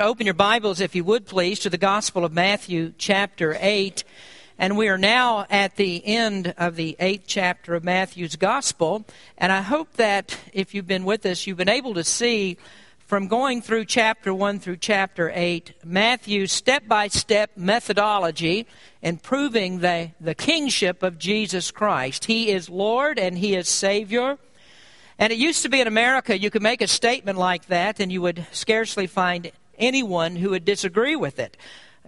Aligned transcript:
Open 0.00 0.26
your 0.26 0.34
Bibles, 0.34 0.80
if 0.80 0.94
you 0.94 1.02
would 1.02 1.26
please, 1.26 1.58
to 1.58 1.70
the 1.70 1.76
Gospel 1.76 2.24
of 2.24 2.32
Matthew, 2.32 2.92
chapter 2.98 3.56
8. 3.58 4.04
And 4.56 4.78
we 4.78 4.86
are 4.86 4.96
now 4.96 5.44
at 5.50 5.74
the 5.74 6.06
end 6.06 6.54
of 6.56 6.76
the 6.76 6.94
eighth 7.00 7.24
chapter 7.26 7.74
of 7.74 7.82
Matthew's 7.82 8.36
Gospel. 8.36 9.04
And 9.36 9.50
I 9.50 9.60
hope 9.60 9.94
that 9.94 10.38
if 10.52 10.72
you've 10.72 10.86
been 10.86 11.04
with 11.04 11.26
us, 11.26 11.48
you've 11.48 11.56
been 11.56 11.68
able 11.68 11.94
to 11.94 12.04
see 12.04 12.58
from 13.08 13.26
going 13.26 13.60
through 13.60 13.86
chapter 13.86 14.32
1 14.32 14.60
through 14.60 14.76
chapter 14.76 15.32
8, 15.34 15.74
Matthew's 15.84 16.52
step 16.52 16.86
by 16.86 17.08
step 17.08 17.56
methodology 17.56 18.68
in 19.02 19.16
proving 19.16 19.80
the, 19.80 20.12
the 20.20 20.36
kingship 20.36 21.02
of 21.02 21.18
Jesus 21.18 21.72
Christ. 21.72 22.26
He 22.26 22.52
is 22.52 22.70
Lord 22.70 23.18
and 23.18 23.36
He 23.36 23.56
is 23.56 23.68
Savior. 23.68 24.38
And 25.18 25.32
it 25.32 25.40
used 25.40 25.64
to 25.64 25.68
be 25.68 25.80
in 25.80 25.88
America, 25.88 26.38
you 26.38 26.50
could 26.50 26.62
make 26.62 26.82
a 26.82 26.86
statement 26.86 27.36
like 27.36 27.66
that 27.66 27.98
and 27.98 28.12
you 28.12 28.22
would 28.22 28.46
scarcely 28.52 29.08
find 29.08 29.50
anyone 29.78 30.36
who 30.36 30.50
would 30.50 30.64
disagree 30.64 31.16
with 31.16 31.38
it. 31.38 31.56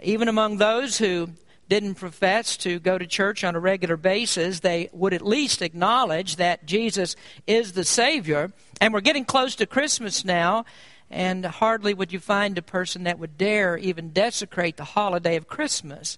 Even 0.01 0.27
among 0.27 0.57
those 0.57 0.97
who 0.97 1.29
didn't 1.69 1.95
profess 1.95 2.57
to 2.57 2.79
go 2.79 2.97
to 2.97 3.07
church 3.07 3.45
on 3.45 3.55
a 3.55 3.59
regular 3.59 3.95
basis, 3.95 4.59
they 4.59 4.89
would 4.91 5.13
at 5.13 5.21
least 5.21 5.61
acknowledge 5.61 6.35
that 6.35 6.65
Jesus 6.65 7.15
is 7.47 7.71
the 7.71 7.85
Savior. 7.85 8.51
And 8.81 8.93
we're 8.93 8.99
getting 8.99 9.23
close 9.23 9.55
to 9.55 9.65
Christmas 9.65 10.25
now, 10.25 10.65
and 11.09 11.45
hardly 11.45 11.93
would 11.93 12.11
you 12.11 12.19
find 12.19 12.57
a 12.57 12.61
person 12.61 13.03
that 13.03 13.19
would 13.19 13.37
dare 13.37 13.77
even 13.77 14.09
desecrate 14.09 14.75
the 14.75 14.83
holiday 14.83 15.37
of 15.37 15.47
Christmas. 15.47 16.17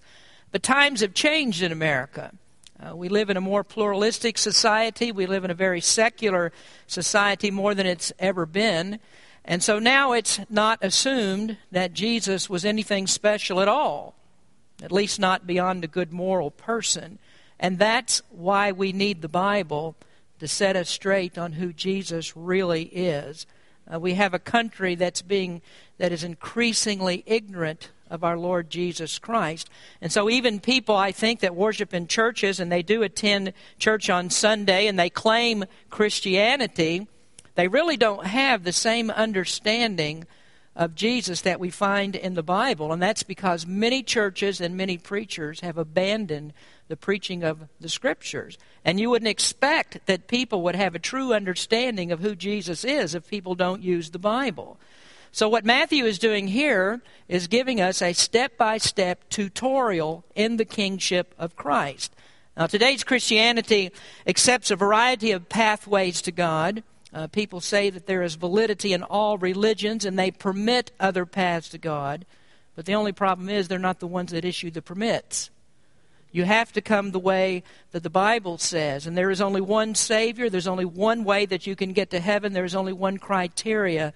But 0.50 0.62
times 0.62 1.02
have 1.02 1.14
changed 1.14 1.62
in 1.62 1.70
America. 1.70 2.32
Uh, 2.80 2.96
we 2.96 3.08
live 3.08 3.30
in 3.30 3.36
a 3.36 3.40
more 3.40 3.62
pluralistic 3.62 4.36
society. 4.36 5.12
We 5.12 5.26
live 5.26 5.44
in 5.44 5.50
a 5.50 5.54
very 5.54 5.80
secular 5.80 6.52
society 6.88 7.52
more 7.52 7.74
than 7.74 7.86
it's 7.86 8.12
ever 8.18 8.44
been. 8.44 8.98
And 9.44 9.62
so 9.62 9.78
now 9.78 10.12
it's 10.12 10.40
not 10.48 10.78
assumed 10.82 11.58
that 11.70 11.92
Jesus 11.92 12.48
was 12.48 12.64
anything 12.64 13.06
special 13.06 13.60
at 13.60 13.68
all, 13.68 14.14
at 14.82 14.92
least 14.92 15.20
not 15.20 15.46
beyond 15.46 15.84
a 15.84 15.88
good 15.88 16.12
moral 16.12 16.50
person. 16.50 17.18
And 17.60 17.78
that's 17.78 18.22
why 18.30 18.72
we 18.72 18.92
need 18.92 19.20
the 19.22 19.28
Bible 19.28 19.96
to 20.38 20.48
set 20.48 20.76
us 20.76 20.88
straight 20.88 21.38
on 21.38 21.52
who 21.52 21.72
Jesus 21.72 22.36
really 22.36 22.84
is. 22.84 23.46
Uh, 23.92 24.00
we 24.00 24.14
have 24.14 24.32
a 24.32 24.38
country 24.38 24.94
that's 24.94 25.22
being 25.22 25.60
that 25.98 26.10
is 26.10 26.24
increasingly 26.24 27.22
ignorant 27.26 27.90
of 28.10 28.24
our 28.24 28.38
Lord 28.38 28.70
Jesus 28.70 29.18
Christ. 29.18 29.68
And 30.00 30.10
so 30.10 30.28
even 30.30 30.60
people 30.60 30.96
I 30.96 31.12
think 31.12 31.40
that 31.40 31.54
worship 31.54 31.92
in 31.92 32.06
churches 32.06 32.60
and 32.60 32.70
they 32.70 32.82
do 32.82 33.02
attend 33.02 33.52
church 33.78 34.08
on 34.08 34.30
Sunday 34.30 34.86
and 34.86 34.98
they 34.98 35.10
claim 35.10 35.64
Christianity, 35.90 37.08
they 37.54 37.68
really 37.68 37.96
don't 37.96 38.26
have 38.26 38.64
the 38.64 38.72
same 38.72 39.10
understanding 39.10 40.26
of 40.76 40.94
Jesus 40.94 41.42
that 41.42 41.60
we 41.60 41.70
find 41.70 42.16
in 42.16 42.34
the 42.34 42.42
Bible, 42.42 42.92
and 42.92 43.00
that's 43.00 43.22
because 43.22 43.66
many 43.66 44.02
churches 44.02 44.60
and 44.60 44.76
many 44.76 44.98
preachers 44.98 45.60
have 45.60 45.78
abandoned 45.78 46.52
the 46.88 46.96
preaching 46.96 47.44
of 47.44 47.68
the 47.80 47.88
Scriptures. 47.88 48.58
And 48.84 48.98
you 48.98 49.10
wouldn't 49.10 49.28
expect 49.28 50.04
that 50.06 50.26
people 50.26 50.62
would 50.62 50.74
have 50.74 50.94
a 50.94 50.98
true 50.98 51.32
understanding 51.32 52.10
of 52.10 52.20
who 52.20 52.34
Jesus 52.34 52.84
is 52.84 53.14
if 53.14 53.28
people 53.28 53.54
don't 53.54 53.82
use 53.82 54.10
the 54.10 54.18
Bible. 54.18 54.78
So, 55.30 55.48
what 55.48 55.64
Matthew 55.64 56.04
is 56.04 56.18
doing 56.18 56.48
here 56.48 57.02
is 57.28 57.48
giving 57.48 57.80
us 57.80 58.02
a 58.02 58.12
step 58.12 58.56
by 58.56 58.78
step 58.78 59.28
tutorial 59.30 60.24
in 60.34 60.58
the 60.58 60.64
kingship 60.64 61.34
of 61.38 61.56
Christ. 61.56 62.14
Now, 62.56 62.66
today's 62.66 63.02
Christianity 63.02 63.90
accepts 64.26 64.70
a 64.70 64.76
variety 64.76 65.32
of 65.32 65.48
pathways 65.48 66.22
to 66.22 66.32
God. 66.32 66.84
Uh, 67.14 67.28
people 67.28 67.60
say 67.60 67.90
that 67.90 68.06
there 68.06 68.22
is 68.22 68.34
validity 68.34 68.92
in 68.92 69.04
all 69.04 69.38
religions 69.38 70.04
and 70.04 70.18
they 70.18 70.32
permit 70.32 70.90
other 70.98 71.24
paths 71.24 71.68
to 71.68 71.78
God. 71.78 72.26
But 72.74 72.86
the 72.86 72.94
only 72.94 73.12
problem 73.12 73.48
is 73.48 73.68
they're 73.68 73.78
not 73.78 74.00
the 74.00 74.06
ones 74.08 74.32
that 74.32 74.44
issue 74.44 74.70
the 74.72 74.82
permits. 74.82 75.50
You 76.32 76.42
have 76.42 76.72
to 76.72 76.80
come 76.80 77.12
the 77.12 77.20
way 77.20 77.62
that 77.92 78.02
the 78.02 78.10
Bible 78.10 78.58
says. 78.58 79.06
And 79.06 79.16
there 79.16 79.30
is 79.30 79.40
only 79.40 79.60
one 79.60 79.94
Savior. 79.94 80.50
There's 80.50 80.66
only 80.66 80.84
one 80.84 81.22
way 81.22 81.46
that 81.46 81.68
you 81.68 81.76
can 81.76 81.92
get 81.92 82.10
to 82.10 82.18
heaven. 82.18 82.52
There's 82.52 82.74
only 82.74 82.92
one 82.92 83.18
criteria 83.18 84.12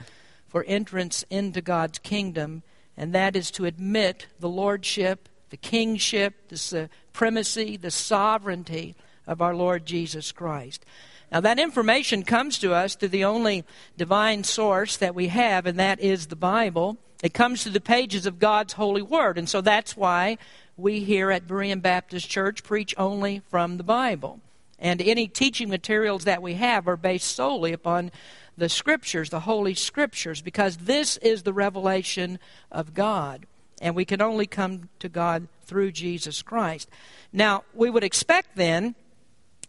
for 0.49 0.65
entrance 0.67 1.25
into 1.31 1.61
God's 1.61 2.01
kingdom, 2.01 2.63
and 2.97 3.15
that 3.15 3.37
is 3.37 3.51
to 3.53 3.67
admit 3.67 4.27
the 4.41 4.49
lordship, 4.49 5.29
the 5.51 5.57
kingship, 5.57 6.49
the 6.49 6.57
supremacy, 6.57 7.77
the 7.77 7.91
sovereignty 7.91 8.97
of 9.29 9.41
our 9.41 9.55
Lord 9.55 9.87
Jesus 9.87 10.33
Christ. 10.33 10.85
Now, 11.31 11.41
that 11.41 11.59
information 11.59 12.23
comes 12.23 12.59
to 12.59 12.73
us 12.73 12.95
through 12.95 13.11
the 13.11 13.25
only 13.25 13.65
divine 13.97 14.43
source 14.43 14.97
that 14.97 15.15
we 15.15 15.29
have, 15.29 15.67
and 15.67 15.79
that 15.79 16.01
is 16.01 16.27
the 16.27 16.37
Bible. 16.37 16.97
It 17.23 17.35
comes 17.35 17.63
through 17.63 17.73
the 17.73 17.81
pages 17.81 18.25
of 18.27 18.39
God's 18.39 18.73
holy 18.73 19.03
word, 19.03 19.37
and 19.39 19.49
so 19.49 19.61
that's 19.61 19.97
why 19.97 20.39
we 20.77 21.01
here 21.01 21.31
at 21.31 21.47
Berean 21.47 21.83
Baptist 21.83 22.29
Church 22.29 22.63
preach 22.63 22.95
only 22.97 23.43
from 23.51 23.77
the 23.77 23.85
Bible. 23.85 24.41
And 24.79 25.03
any 25.03 25.27
teaching 25.27 25.69
materials 25.69 26.25
that 26.25 26.41
we 26.41 26.55
have 26.55 26.89
are 26.89 26.97
based 26.97 27.35
solely 27.35 27.73
upon 27.73 28.11
the 28.57 28.69
Scriptures, 28.69 29.31
the 29.31 29.41
Holy 29.41 29.75
Scriptures, 29.75 30.41
because 30.41 30.79
this 30.79 31.17
is 31.19 31.43
the 31.43 31.53
revelation 31.53 32.39
of 32.71 32.95
God. 32.95 33.47
And 33.81 33.95
we 33.95 34.05
can 34.05 34.23
only 34.23 34.47
come 34.47 34.89
to 35.01 35.09
God 35.09 35.49
through 35.63 35.93
Jesus 35.93 36.43
Christ. 36.43 36.89
Now, 37.33 37.65
we 37.75 37.91
would 37.91 38.05
expect 38.05 38.57
then 38.57 38.95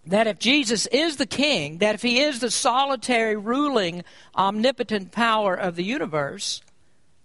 that 0.09 0.27
if 0.27 0.39
Jesus 0.39 0.87
is 0.87 1.17
the 1.17 1.25
king, 1.25 1.77
that 1.77 1.95
if 1.95 2.01
he 2.01 2.19
is 2.19 2.39
the 2.39 2.49
solitary, 2.49 3.35
ruling, 3.35 4.03
omnipotent 4.35 5.11
power 5.11 5.53
of 5.53 5.75
the 5.75 5.83
universe, 5.83 6.61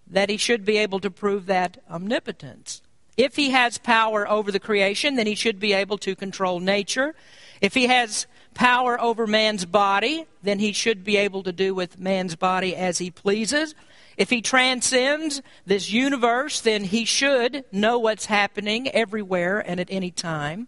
that 0.07 0.29
he 0.29 0.37
should 0.37 0.63
be 0.63 0.77
able 0.77 0.99
to 0.99 1.09
prove 1.09 1.47
that 1.47 1.81
omnipotence. 1.89 2.83
If 3.17 3.35
he 3.35 3.49
has 3.49 3.79
power 3.79 4.29
over 4.29 4.51
the 4.51 4.59
creation, 4.59 5.15
then 5.15 5.25
he 5.25 5.35
should 5.35 5.59
be 5.59 5.73
able 5.73 5.97
to 5.99 6.15
control 6.15 6.59
nature. 6.59 7.15
If 7.59 7.73
he 7.73 7.87
has 7.87 8.27
power 8.53 9.01
over 9.01 9.25
man's 9.25 9.65
body, 9.65 10.27
then 10.43 10.59
he 10.59 10.71
should 10.71 11.03
be 11.03 11.17
able 11.17 11.41
to 11.43 11.51
do 11.51 11.73
with 11.73 11.97
man's 11.97 12.35
body 12.35 12.75
as 12.75 12.99
he 12.99 13.09
pleases. 13.09 13.73
If 14.15 14.29
he 14.29 14.41
transcends 14.41 15.41
this 15.65 15.91
universe, 15.91 16.61
then 16.61 16.83
he 16.83 17.03
should 17.03 17.65
know 17.71 17.97
what's 17.97 18.27
happening 18.27 18.89
everywhere 18.89 19.59
and 19.59 19.79
at 19.79 19.87
any 19.89 20.11
time. 20.11 20.67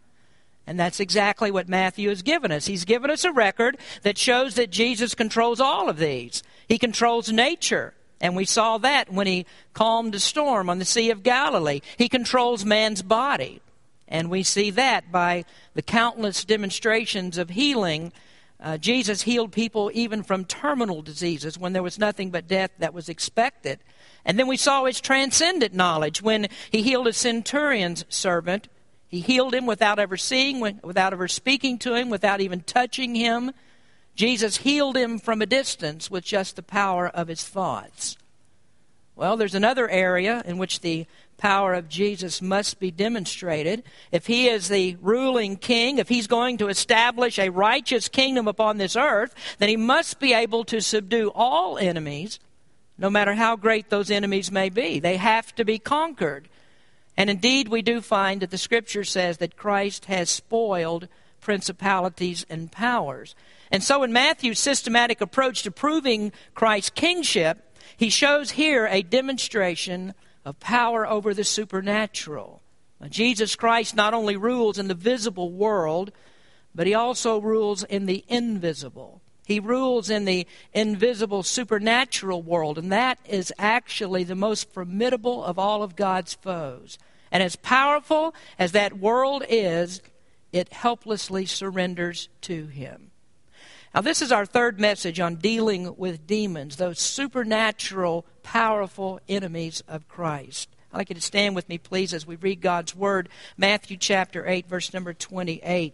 And 0.67 0.77
that's 0.77 0.99
exactly 0.99 1.49
what 1.49 1.69
Matthew 1.69 2.09
has 2.09 2.21
given 2.21 2.51
us. 2.51 2.65
He's 2.65 2.83
given 2.83 3.09
us 3.09 3.23
a 3.23 3.31
record 3.31 3.77
that 4.01 4.17
shows 4.17 4.55
that 4.55 4.69
Jesus 4.69 5.15
controls 5.15 5.61
all 5.61 5.89
of 5.89 5.97
these. 5.97 6.43
He 6.67 6.77
controls 6.77 7.31
nature. 7.31 7.93
And 8.19 8.35
we 8.35 8.43
saw 8.43 8.77
that 8.79 9.11
when 9.11 9.27
he 9.27 9.45
calmed 9.73 10.13
the 10.13 10.19
storm 10.19 10.69
on 10.69 10.77
the 10.77 10.85
Sea 10.85 11.09
of 11.09 11.23
Galilee. 11.23 11.79
He 11.97 12.09
controls 12.09 12.65
man's 12.65 13.01
body. 13.01 13.61
And 14.09 14.29
we 14.29 14.43
see 14.43 14.69
that 14.71 15.09
by 15.09 15.45
the 15.73 15.81
countless 15.81 16.43
demonstrations 16.43 17.37
of 17.37 17.51
healing. 17.51 18.11
Uh, 18.59 18.77
Jesus 18.77 19.21
healed 19.21 19.53
people 19.53 19.89
even 19.93 20.21
from 20.21 20.43
terminal 20.43 21.01
diseases 21.01 21.57
when 21.57 21.71
there 21.71 21.83
was 21.83 21.97
nothing 21.97 22.29
but 22.29 22.47
death 22.47 22.71
that 22.79 22.93
was 22.93 23.07
expected. 23.07 23.79
And 24.25 24.37
then 24.37 24.47
we 24.47 24.57
saw 24.57 24.83
his 24.83 24.99
transcendent 24.99 25.73
knowledge 25.73 26.21
when 26.21 26.47
he 26.71 26.81
healed 26.81 27.07
a 27.07 27.13
centurion's 27.13 28.03
servant 28.09 28.67
he 29.07 29.21
healed 29.21 29.53
him 29.53 29.65
without 29.65 29.99
ever 29.99 30.17
seeing, 30.17 30.59
without 30.83 31.13
ever 31.13 31.27
speaking 31.27 31.77
to 31.79 31.95
him, 31.95 32.09
without 32.09 32.41
even 32.41 32.61
touching 32.61 33.15
him. 33.15 33.51
Jesus 34.15 34.57
healed 34.57 34.97
him 34.97 35.19
from 35.19 35.41
a 35.41 35.45
distance 35.45 36.11
with 36.11 36.23
just 36.23 36.55
the 36.55 36.63
power 36.63 37.07
of 37.07 37.27
his 37.27 37.43
thoughts. 37.43 38.17
Well, 39.15 39.37
there's 39.37 39.55
another 39.55 39.89
area 39.89 40.43
in 40.45 40.57
which 40.57 40.81
the 40.81 41.07
power 41.37 41.73
of 41.73 41.87
Jesus 41.87 42.41
must 42.41 42.79
be 42.79 42.91
demonstrated. 42.91 43.83
If 44.11 44.27
he 44.27 44.47
is 44.47 44.67
the 44.67 44.97
ruling 45.01 45.55
king, 45.55 45.97
if 45.97 46.09
he's 46.09 46.27
going 46.27 46.57
to 46.57 46.67
establish 46.67 47.39
a 47.39 47.49
righteous 47.49 48.09
kingdom 48.09 48.47
upon 48.47 48.77
this 48.77 48.95
earth, 48.95 49.33
then 49.57 49.69
he 49.69 49.77
must 49.77 50.19
be 50.19 50.33
able 50.33 50.65
to 50.65 50.81
subdue 50.81 51.31
all 51.33 51.77
enemies, 51.77 52.39
no 52.97 53.09
matter 53.09 53.35
how 53.35 53.55
great 53.55 53.89
those 53.89 54.11
enemies 54.11 54.51
may 54.51 54.69
be. 54.69 54.99
They 54.99 55.17
have 55.17 55.53
to 55.55 55.65
be 55.65 55.79
conquered. 55.79 56.49
And 57.17 57.29
indeed, 57.29 57.67
we 57.67 57.81
do 57.81 57.99
find 57.99 58.41
that 58.41 58.51
the 58.51 58.57
scripture 58.57 59.03
says 59.03 59.37
that 59.37 59.57
Christ 59.57 60.05
has 60.05 60.29
spoiled 60.29 61.07
principalities 61.41 62.45
and 62.49 62.71
powers. 62.71 63.35
And 63.71 63.83
so, 63.83 64.03
in 64.03 64.13
Matthew's 64.13 64.59
systematic 64.59 65.19
approach 65.19 65.63
to 65.63 65.71
proving 65.71 66.31
Christ's 66.53 66.91
kingship, 66.91 67.75
he 67.97 68.09
shows 68.09 68.51
here 68.51 68.87
a 68.87 69.01
demonstration 69.01 70.13
of 70.45 70.59
power 70.59 71.07
over 71.07 71.33
the 71.33 71.43
supernatural. 71.43 72.61
Now, 73.01 73.07
Jesus 73.07 73.55
Christ 73.55 73.95
not 73.95 74.13
only 74.13 74.37
rules 74.37 74.77
in 74.77 74.87
the 74.87 74.93
visible 74.93 75.51
world, 75.51 76.11
but 76.73 76.87
he 76.87 76.93
also 76.93 77.39
rules 77.41 77.83
in 77.83 78.05
the 78.05 78.23
invisible. 78.27 79.21
He 79.47 79.61
rules 79.61 80.09
in 80.09 80.25
the 80.25 80.45
invisible 80.73 81.41
supernatural 81.41 82.41
world, 82.41 82.77
and 82.77 82.91
that 82.91 83.17
is 83.25 83.53
actually 83.57 84.25
the 84.25 84.35
most 84.35 84.73
formidable 84.73 85.41
of 85.41 85.57
all 85.57 85.83
of 85.83 85.95
God's 85.95 86.33
foes. 86.33 86.99
And 87.31 87.41
as 87.41 87.55
powerful 87.55 88.35
as 88.59 88.73
that 88.73 88.97
world 88.97 89.45
is, 89.47 90.01
it 90.51 90.73
helplessly 90.73 91.45
surrenders 91.45 92.27
to 92.41 92.65
him. 92.67 93.11
Now, 93.95 94.01
this 94.01 94.21
is 94.21 94.33
our 94.33 94.45
third 94.45 94.81
message 94.81 95.21
on 95.21 95.35
dealing 95.35 95.95
with 95.95 96.27
demons, 96.27 96.75
those 96.75 96.99
supernatural, 96.99 98.25
powerful 98.43 99.21
enemies 99.29 99.81
of 99.87 100.09
Christ. 100.09 100.67
I'd 100.91 100.97
like 100.97 101.09
you 101.09 101.15
to 101.15 101.21
stand 101.21 101.55
with 101.55 101.69
me, 101.69 101.77
please, 101.77 102.13
as 102.13 102.27
we 102.27 102.35
read 102.35 102.59
God's 102.59 102.93
Word. 102.93 103.29
Matthew 103.55 103.95
chapter 103.95 104.45
8, 104.45 104.67
verse 104.67 104.93
number 104.93 105.13
28. 105.13 105.93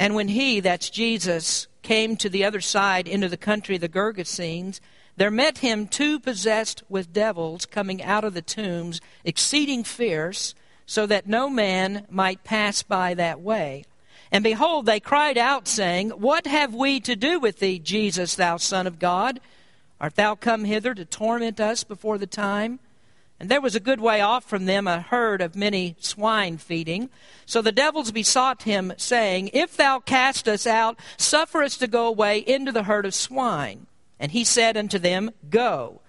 And 0.00 0.14
when 0.14 0.28
he, 0.28 0.60
that's 0.60 0.88
Jesus, 0.88 1.68
came 1.82 2.16
to 2.16 2.30
the 2.30 2.42
other 2.42 2.62
side 2.62 3.06
into 3.06 3.28
the 3.28 3.36
country 3.36 3.74
of 3.74 3.82
the 3.82 3.88
Gergesenes, 3.88 4.80
there 5.18 5.30
met 5.30 5.58
him 5.58 5.86
two 5.86 6.18
possessed 6.18 6.82
with 6.88 7.12
devils 7.12 7.66
coming 7.66 8.02
out 8.02 8.24
of 8.24 8.32
the 8.32 8.40
tombs, 8.40 9.02
exceeding 9.24 9.84
fierce, 9.84 10.54
so 10.86 11.04
that 11.04 11.26
no 11.26 11.50
man 11.50 12.06
might 12.08 12.44
pass 12.44 12.82
by 12.82 13.12
that 13.12 13.42
way. 13.42 13.84
And 14.32 14.42
behold, 14.42 14.86
they 14.86 15.00
cried 15.00 15.36
out, 15.36 15.68
saying, 15.68 16.10
What 16.10 16.46
have 16.46 16.74
we 16.74 17.00
to 17.00 17.14
do 17.14 17.38
with 17.38 17.58
thee, 17.58 17.78
Jesus, 17.78 18.36
thou 18.36 18.56
Son 18.56 18.86
of 18.86 18.98
God? 18.98 19.38
Art 20.00 20.14
thou 20.14 20.34
come 20.34 20.64
hither 20.64 20.94
to 20.94 21.04
torment 21.04 21.60
us 21.60 21.84
before 21.84 22.16
the 22.16 22.26
time? 22.26 22.80
And 23.40 23.48
there 23.48 23.62
was 23.62 23.74
a 23.74 23.80
good 23.80 24.00
way 24.00 24.20
off 24.20 24.44
from 24.44 24.66
them 24.66 24.86
a 24.86 25.00
herd 25.00 25.40
of 25.40 25.56
many 25.56 25.96
swine 25.98 26.58
feeding. 26.58 27.08
So 27.46 27.62
the 27.62 27.72
devils 27.72 28.12
besought 28.12 28.64
him, 28.64 28.92
saying, 28.98 29.48
If 29.54 29.78
thou 29.78 29.98
cast 29.98 30.46
us 30.46 30.66
out, 30.66 31.00
suffer 31.16 31.62
us 31.62 31.78
to 31.78 31.86
go 31.86 32.06
away 32.06 32.38
into 32.38 32.70
the 32.70 32.82
herd 32.82 33.06
of 33.06 33.14
swine. 33.14 33.86
And 34.20 34.32
he 34.32 34.44
said 34.44 34.76
unto 34.76 34.98
them, 34.98 35.30
Go. 35.48 36.02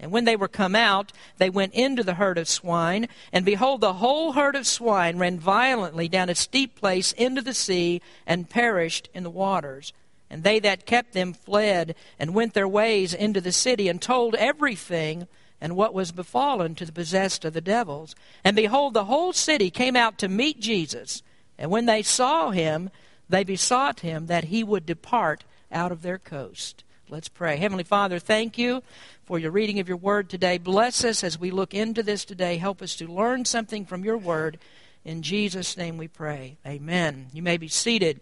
And 0.00 0.12
when 0.12 0.24
they 0.24 0.36
were 0.36 0.48
come 0.48 0.74
out, 0.74 1.12
they 1.36 1.50
went 1.50 1.74
into 1.74 2.02
the 2.02 2.14
herd 2.14 2.38
of 2.38 2.48
swine. 2.48 3.08
And 3.34 3.44
behold, 3.44 3.82
the 3.82 3.94
whole 3.94 4.32
herd 4.32 4.56
of 4.56 4.66
swine 4.66 5.18
ran 5.18 5.38
violently 5.38 6.08
down 6.08 6.30
a 6.30 6.34
steep 6.34 6.74
place 6.74 7.12
into 7.12 7.42
the 7.42 7.52
sea, 7.52 8.00
and 8.26 8.48
perished 8.48 9.10
in 9.12 9.24
the 9.24 9.30
waters. 9.30 9.92
And 10.30 10.42
they 10.42 10.58
that 10.60 10.86
kept 10.86 11.12
them 11.12 11.34
fled, 11.34 11.94
and 12.18 12.34
went 12.34 12.54
their 12.54 12.68
ways 12.68 13.12
into 13.12 13.42
the 13.42 13.52
city, 13.52 13.88
and 13.88 14.00
told 14.00 14.34
everything 14.36 15.26
and 15.60 15.76
what 15.76 15.94
was 15.94 16.12
befallen 16.12 16.74
to 16.76 16.84
the 16.84 16.92
possessed 16.92 17.44
of 17.44 17.52
the 17.52 17.60
devils. 17.60 18.14
And 18.44 18.54
behold, 18.54 18.94
the 18.94 19.06
whole 19.06 19.32
city 19.32 19.70
came 19.70 19.96
out 19.96 20.18
to 20.18 20.28
meet 20.28 20.60
Jesus. 20.60 21.22
And 21.58 21.70
when 21.70 21.86
they 21.86 22.02
saw 22.02 22.50
him, 22.50 22.90
they 23.28 23.44
besought 23.44 24.00
him 24.00 24.26
that 24.26 24.44
he 24.44 24.62
would 24.62 24.86
depart 24.86 25.44
out 25.72 25.92
of 25.92 26.02
their 26.02 26.18
coast. 26.18 26.84
Let's 27.10 27.28
pray. 27.28 27.56
Heavenly 27.56 27.84
Father, 27.84 28.18
thank 28.18 28.58
you 28.58 28.82
for 29.24 29.38
your 29.38 29.50
reading 29.50 29.80
of 29.80 29.88
your 29.88 29.96
word 29.96 30.28
today. 30.28 30.58
Bless 30.58 31.04
us 31.04 31.24
as 31.24 31.38
we 31.38 31.50
look 31.50 31.74
into 31.74 32.02
this 32.02 32.24
today. 32.24 32.58
Help 32.58 32.82
us 32.82 32.96
to 32.96 33.06
learn 33.06 33.44
something 33.44 33.84
from 33.86 34.04
your 34.04 34.18
word. 34.18 34.58
In 35.04 35.22
Jesus' 35.22 35.76
name 35.76 35.96
we 35.96 36.08
pray. 36.08 36.58
Amen. 36.66 37.28
You 37.32 37.42
may 37.42 37.56
be 37.56 37.68
seated. 37.68 38.20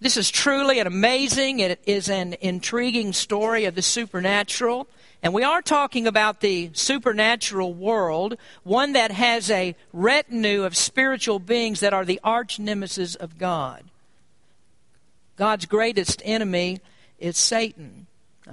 This 0.00 0.16
is 0.16 0.30
truly 0.30 0.78
an 0.78 0.86
amazing, 0.86 1.60
it 1.60 1.80
is 1.86 2.10
an 2.10 2.36
intriguing 2.40 3.14
story 3.14 3.64
of 3.64 3.74
the 3.74 3.82
supernatural. 3.82 4.88
And 5.22 5.32
we 5.34 5.42
are 5.42 5.62
talking 5.62 6.06
about 6.06 6.40
the 6.40 6.70
supernatural 6.72 7.74
world, 7.74 8.36
one 8.62 8.92
that 8.92 9.10
has 9.10 9.50
a 9.50 9.74
retinue 9.92 10.64
of 10.64 10.76
spiritual 10.76 11.38
beings 11.38 11.80
that 11.80 11.94
are 11.94 12.04
the 12.04 12.20
arch 12.22 12.58
nemesis 12.58 13.14
of 13.14 13.38
God. 13.38 13.84
God's 15.36 15.66
greatest 15.66 16.22
enemy 16.24 16.80
is 17.18 17.36
Satan. 17.36 18.06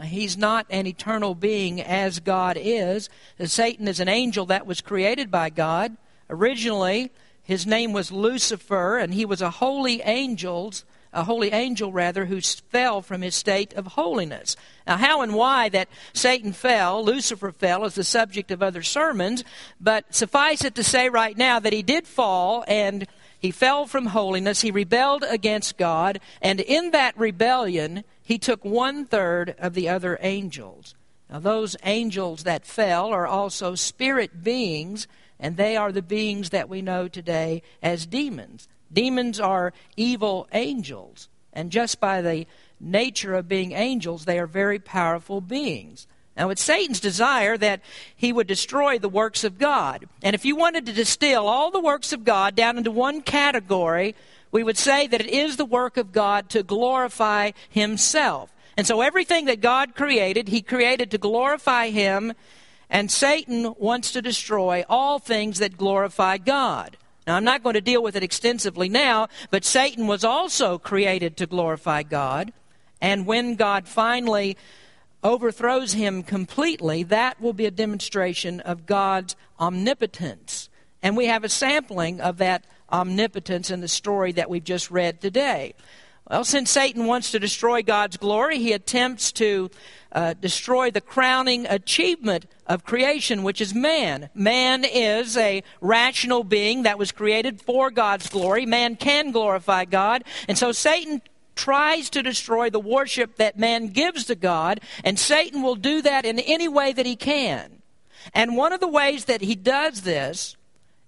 He's 0.04 0.38
not 0.38 0.66
an 0.70 0.88
eternal 0.88 1.36
being 1.36 1.80
as 1.80 2.20
God 2.20 2.58
is. 2.60 3.10
Satan 3.46 3.88
is 3.88 4.00
an 4.00 4.10
angel 4.10 4.48
that 4.48 4.66
was 4.66 4.82
created 4.82 5.30
by 5.30 5.50
God. 5.50 5.96
Originally, 6.30 7.12
his 7.44 7.68
name 7.68 7.94
was 7.94 8.12
Lucifer, 8.12 8.98
and 8.98 9.14
he 9.14 9.26
was 9.26 9.42
a 9.42 9.52
holy 9.52 10.02
angel's 10.02 10.84
a 11.14 11.24
holy 11.24 11.52
angel 11.52 11.92
rather, 11.92 12.26
who 12.26 12.42
fell 12.42 13.02
from 13.02 13.22
his 13.22 13.36
state 13.36 13.74
of 13.74 13.88
holiness. 13.88 14.56
Now, 14.88 14.98
how 14.98 15.22
and 15.22 15.34
why 15.34 15.70
that 15.70 15.88
Satan 16.14 16.54
fell, 16.54 17.04
Lucifer 17.04 17.52
fell, 17.52 17.86
is 17.86 17.96
the 17.96 18.04
subject 18.04 18.52
of 18.52 18.62
other 18.62 18.84
sermons, 18.84 19.44
but 19.80 20.14
suffice 20.14 20.64
it 20.64 20.76
to 20.76 20.84
say 20.84 21.10
right 21.10 21.38
now 21.38 21.60
that 21.60 21.74
he 21.74 21.84
did 21.84 22.08
fall 22.08 22.66
and 22.68 23.08
he 23.40 23.52
fell 23.52 23.86
from 23.86 24.08
holiness. 24.08 24.62
He 24.62 24.72
rebelled 24.72 25.24
against 25.30 25.78
God, 25.78 26.20
and 26.42 26.60
in 26.60 26.92
that 26.92 27.18
rebellion, 27.18 28.06
he 28.24 28.38
took 28.38 28.64
one 28.64 29.06
third 29.06 29.56
of 29.60 29.74
the 29.74 29.90
other 29.90 30.18
angels. 30.22 30.96
Now, 31.30 31.40
those 31.40 31.76
angels 31.84 32.44
that 32.44 32.66
fell 32.66 33.12
are 33.12 33.28
also 33.28 33.76
spirit 33.76 34.44
beings, 34.44 35.08
and 35.40 35.58
they 35.58 35.76
are 35.76 35.92
the 35.92 36.02
beings 36.02 36.52
that 36.52 36.70
we 36.70 36.82
know 36.82 37.08
today 37.08 37.64
as 37.82 38.06
demons. 38.06 38.70
Demons 38.94 39.40
are 39.40 39.74
evil 39.98 40.48
angels, 40.54 41.28
and 41.52 41.72
just 41.72 42.00
by 42.00 42.22
the 42.22 42.46
nature 42.80 43.34
of 43.34 43.48
being 43.48 43.72
angels, 43.72 44.26
they 44.26 44.40
are 44.40 44.48
very 44.48 44.80
powerful 44.80 45.42
beings. 45.42 46.08
Now, 46.36 46.50
it's 46.50 46.64
Satan's 46.64 47.00
desire 47.00 47.58
that 47.58 47.82
he 48.16 48.34
would 48.34 48.48
destroy 48.48 48.98
the 48.98 49.10
works 49.10 49.44
of 49.44 49.60
God. 49.60 50.08
And 50.24 50.34
if 50.34 50.46
you 50.46 50.56
wanted 50.56 50.86
to 50.88 50.94
distill 50.94 51.48
all 51.48 51.70
the 51.70 51.80
works 51.80 52.12
of 52.12 52.24
God 52.24 52.56
down 52.56 52.78
into 52.78 52.90
one 52.90 53.22
category, 53.22 54.16
we 54.52 54.64
would 54.64 54.78
say 54.78 55.06
that 55.08 55.22
it 55.22 55.30
is 55.30 55.58
the 55.58 55.66
work 55.66 55.96
of 55.98 56.12
God 56.12 56.50
to 56.50 56.64
glorify 56.64 57.52
himself. 57.70 58.52
And 58.76 58.88
so 58.88 59.02
everything 59.02 59.46
that 59.46 59.62
God 59.62 59.94
created, 59.94 60.48
he 60.48 60.62
created 60.64 61.12
to 61.12 61.20
glorify 61.20 61.90
him, 61.90 62.34
and 62.90 63.12
Satan 63.12 63.76
wants 63.78 64.12
to 64.12 64.22
destroy 64.22 64.84
all 64.90 65.20
things 65.20 65.60
that 65.60 65.78
glorify 65.78 66.38
God. 66.38 66.98
Now, 67.26 67.36
I'm 67.36 67.44
not 67.44 67.64
going 67.64 67.76
to 67.76 67.82
deal 67.82 68.04
with 68.04 68.16
it 68.16 68.24
extensively 68.24 68.90
now, 68.90 69.28
but 69.50 69.64
Satan 69.64 70.08
was 70.08 70.24
also 70.24 70.78
created 70.78 71.38
to 71.38 71.46
glorify 71.46 72.04
God. 72.04 72.52
And 73.02 73.26
when 73.26 73.56
God 73.56 73.88
finally 73.88 74.58
overthrows 75.24 75.94
him 75.94 76.24
completely, 76.24 77.04
that 77.04 77.40
will 77.40 77.54
be 77.54 77.66
a 77.66 77.72
demonstration 77.72 78.60
of 78.62 78.86
God's 78.86 79.36
omnipotence. 79.60 80.70
And 81.02 81.16
we 81.16 81.28
have 81.28 81.44
a 81.44 81.50
sampling 81.50 82.20
of 82.20 82.38
that 82.38 82.66
omnipotence 82.92 83.72
in 83.72 83.82
the 83.82 83.88
story 83.88 84.32
that 84.34 84.50
we've 84.50 84.64
just 84.64 84.92
read 84.92 85.22
today. 85.22 85.74
Well, 86.34 86.44
since 86.44 86.72
Satan 86.72 87.06
wants 87.06 87.30
to 87.30 87.40
destroy 87.40 87.84
God's 87.84 88.18
glory, 88.18 88.58
he 88.58 88.74
attempts 88.74 89.32
to 89.34 89.70
uh, 90.12 90.34
destroy 90.34 90.90
the 90.90 91.00
crowning 91.00 91.68
achievement 91.68 92.48
of 92.66 92.84
creation, 92.84 93.44
which 93.44 93.62
is 93.62 93.76
man. 93.76 94.32
Man 94.34 94.84
is 94.84 95.38
a 95.38 95.62
rational 95.80 96.44
being 96.44 96.84
that 96.84 96.98
was 96.98 97.12
created 97.12 97.62
for 97.62 97.92
God's 97.92 98.30
glory. 98.30 98.66
Man 98.66 98.96
can 98.96 99.30
glorify 99.30 99.86
God. 99.86 100.24
And 100.48 100.58
so 100.58 100.72
Satan 100.72 101.22
tries 101.56 102.10
to 102.10 102.24
destroy 102.24 102.72
the 102.72 102.80
worship 102.80 103.36
that 103.36 103.60
man 103.60 103.90
gives 103.90 104.26
to 104.26 104.34
God, 104.34 104.82
and 105.04 105.20
Satan 105.20 105.62
will 105.62 105.76
do 105.76 106.02
that 106.02 106.26
in 106.26 106.40
any 106.40 106.68
way 106.68 106.94
that 106.94 107.06
he 107.06 107.16
can. 107.16 107.84
And 108.34 108.58
one 108.58 108.74
of 108.74 108.80
the 108.80 108.88
ways 108.88 109.26
that 109.26 109.42
he 109.42 109.54
does 109.54 110.02
this 110.02 110.58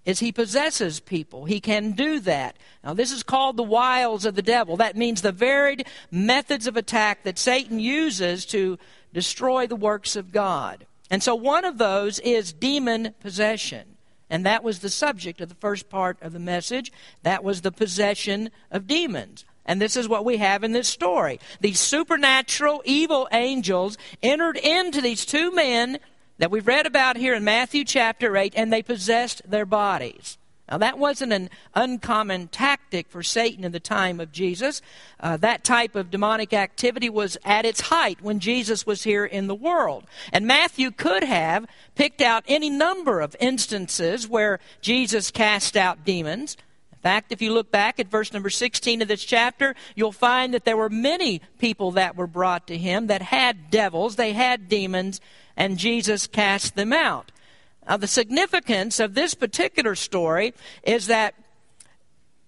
is 0.05 0.19
he 0.19 0.31
possesses 0.31 0.99
people. 0.99 1.45
He 1.45 1.59
can 1.59 1.91
do 1.91 2.19
that. 2.21 2.55
Now, 2.83 2.93
this 2.93 3.11
is 3.11 3.23
called 3.23 3.57
the 3.57 3.63
wiles 3.63 4.25
of 4.25 4.35
the 4.35 4.41
devil. 4.41 4.77
That 4.77 4.95
means 4.95 5.21
the 5.21 5.31
varied 5.31 5.87
methods 6.11 6.67
of 6.67 6.77
attack 6.77 7.23
that 7.23 7.39
Satan 7.39 7.79
uses 7.79 8.45
to 8.47 8.77
destroy 9.13 9.65
the 9.65 9.75
works 9.75 10.15
of 10.15 10.31
God. 10.31 10.85
And 11.09 11.23
so, 11.23 11.35
one 11.35 11.65
of 11.65 11.77
those 11.77 12.19
is 12.19 12.53
demon 12.53 13.15
possession. 13.19 13.95
And 14.29 14.45
that 14.45 14.63
was 14.63 14.79
the 14.79 14.89
subject 14.89 15.41
of 15.41 15.49
the 15.49 15.55
first 15.55 15.89
part 15.89 16.17
of 16.21 16.33
the 16.33 16.39
message. 16.39 16.91
That 17.23 17.43
was 17.43 17.61
the 17.61 17.71
possession 17.71 18.49
of 18.71 18.87
demons. 18.87 19.45
And 19.65 19.81
this 19.81 19.95
is 19.95 20.07
what 20.07 20.25
we 20.25 20.37
have 20.37 20.63
in 20.63 20.71
this 20.71 20.87
story. 20.87 21.39
These 21.59 21.79
supernatural 21.79 22.83
evil 22.85 23.27
angels 23.31 23.97
entered 24.21 24.57
into 24.57 25.01
these 25.01 25.25
two 25.25 25.53
men 25.53 25.99
that 26.37 26.51
we've 26.51 26.67
read 26.67 26.85
about 26.85 27.17
here 27.17 27.33
in 27.33 27.43
Matthew 27.43 27.83
chapter 27.83 28.35
8, 28.35 28.53
and 28.55 28.71
they 28.71 28.83
possessed 28.83 29.41
their 29.49 29.65
bodies. 29.65 30.37
Now, 30.69 30.79
that 30.79 30.97
wasn't 30.97 31.31
an 31.31 31.51
uncommon 31.75 32.47
tactic 32.47 33.07
for 33.07 33.21
Satan 33.21 33.63
in 33.63 33.71
the 33.71 33.79
time 33.79 34.19
of 34.19 34.31
Jesus. 34.31 34.81
Uh, 35.19 35.37
that 35.37 35.63
type 35.63 35.95
of 35.95 36.09
demonic 36.09 36.53
activity 36.53 37.07
was 37.07 37.37
at 37.45 37.65
its 37.65 37.81
height 37.81 38.19
when 38.21 38.39
Jesus 38.39 38.83
was 38.83 39.03
here 39.03 39.25
in 39.25 39.45
the 39.45 39.53
world. 39.53 40.05
And 40.33 40.47
Matthew 40.47 40.89
could 40.89 41.23
have 41.23 41.67
picked 41.93 42.19
out 42.19 42.43
any 42.47 42.71
number 42.71 43.21
of 43.21 43.35
instances 43.39 44.27
where 44.27 44.59
Jesus 44.81 45.29
cast 45.29 45.77
out 45.77 46.03
demons. 46.03 46.57
Fact, 47.05 47.31
if 47.31 47.39
you 47.39 47.53
look 47.53 47.71
back 47.71 47.99
at 47.99 48.07
verse 48.07 48.33
number 48.33 48.49
16 48.49 49.03
of 49.03 49.07
this 49.07 49.23
chapter, 49.23 49.75
you'll 49.93 50.11
find 50.11 50.55
that 50.55 50.65
there 50.65 50.75
were 50.75 50.89
many 50.89 51.39
people 51.59 51.91
that 51.91 52.15
were 52.15 52.25
brought 52.25 52.65
to 52.65 52.79
him 52.79 53.05
that 53.05 53.21
had 53.21 53.69
devils, 53.69 54.15
they 54.15 54.33
had 54.33 54.67
demons, 54.67 55.21
and 55.55 55.77
Jesus 55.77 56.25
cast 56.25 56.75
them 56.75 56.91
out. 56.91 57.31
Now, 57.87 57.97
the 57.97 58.07
significance 58.07 58.99
of 58.99 59.13
this 59.13 59.35
particular 59.35 59.93
story 59.93 60.55
is 60.81 61.05
that 61.05 61.35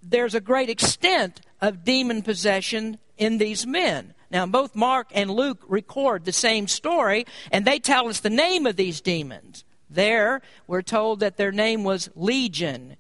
there's 0.02 0.34
a 0.34 0.42
great 0.42 0.72
extent 0.72 1.40
of 1.62 1.84
demon 1.84 2.24
possession 2.24 2.98
in 3.16 3.38
these 3.38 3.68
men. 3.68 4.16
Now, 4.32 4.48
both 4.48 4.76
Mark 4.76 5.10
and 5.14 5.30
Luke 5.30 5.64
record 5.68 6.26
the 6.26 6.32
same 6.32 6.68
story, 6.68 7.28
and 7.52 7.64
they 7.64 7.78
tell 7.78 8.08
us 8.08 8.22
the 8.22 8.32
name 8.32 8.66
of 8.66 8.76
these 8.76 9.02
demons. 9.02 9.66
There, 9.88 10.42
we're 10.66 10.82
told 10.82 11.20
that 11.20 11.38
their 11.38 11.52
name 11.52 11.84
was 11.84 12.10
Legion. 12.16 12.98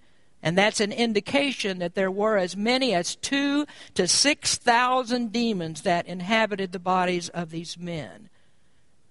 And 0.47 0.57
that's 0.57 0.79
an 0.79 0.93
indication 0.93 1.79
that 1.79 1.93
there 1.93 2.09
were 2.09 2.37
as 2.37 2.55
many 2.55 2.93
as 2.93 3.17
two 3.17 3.65
to 3.95 4.07
six 4.07 4.55
thousand 4.55 5.33
demons 5.33 5.81
that 5.81 6.07
inhabited 6.07 6.71
the 6.71 6.79
bodies 6.79 7.27
of 7.27 7.51
these 7.51 7.77
men. 7.77 8.29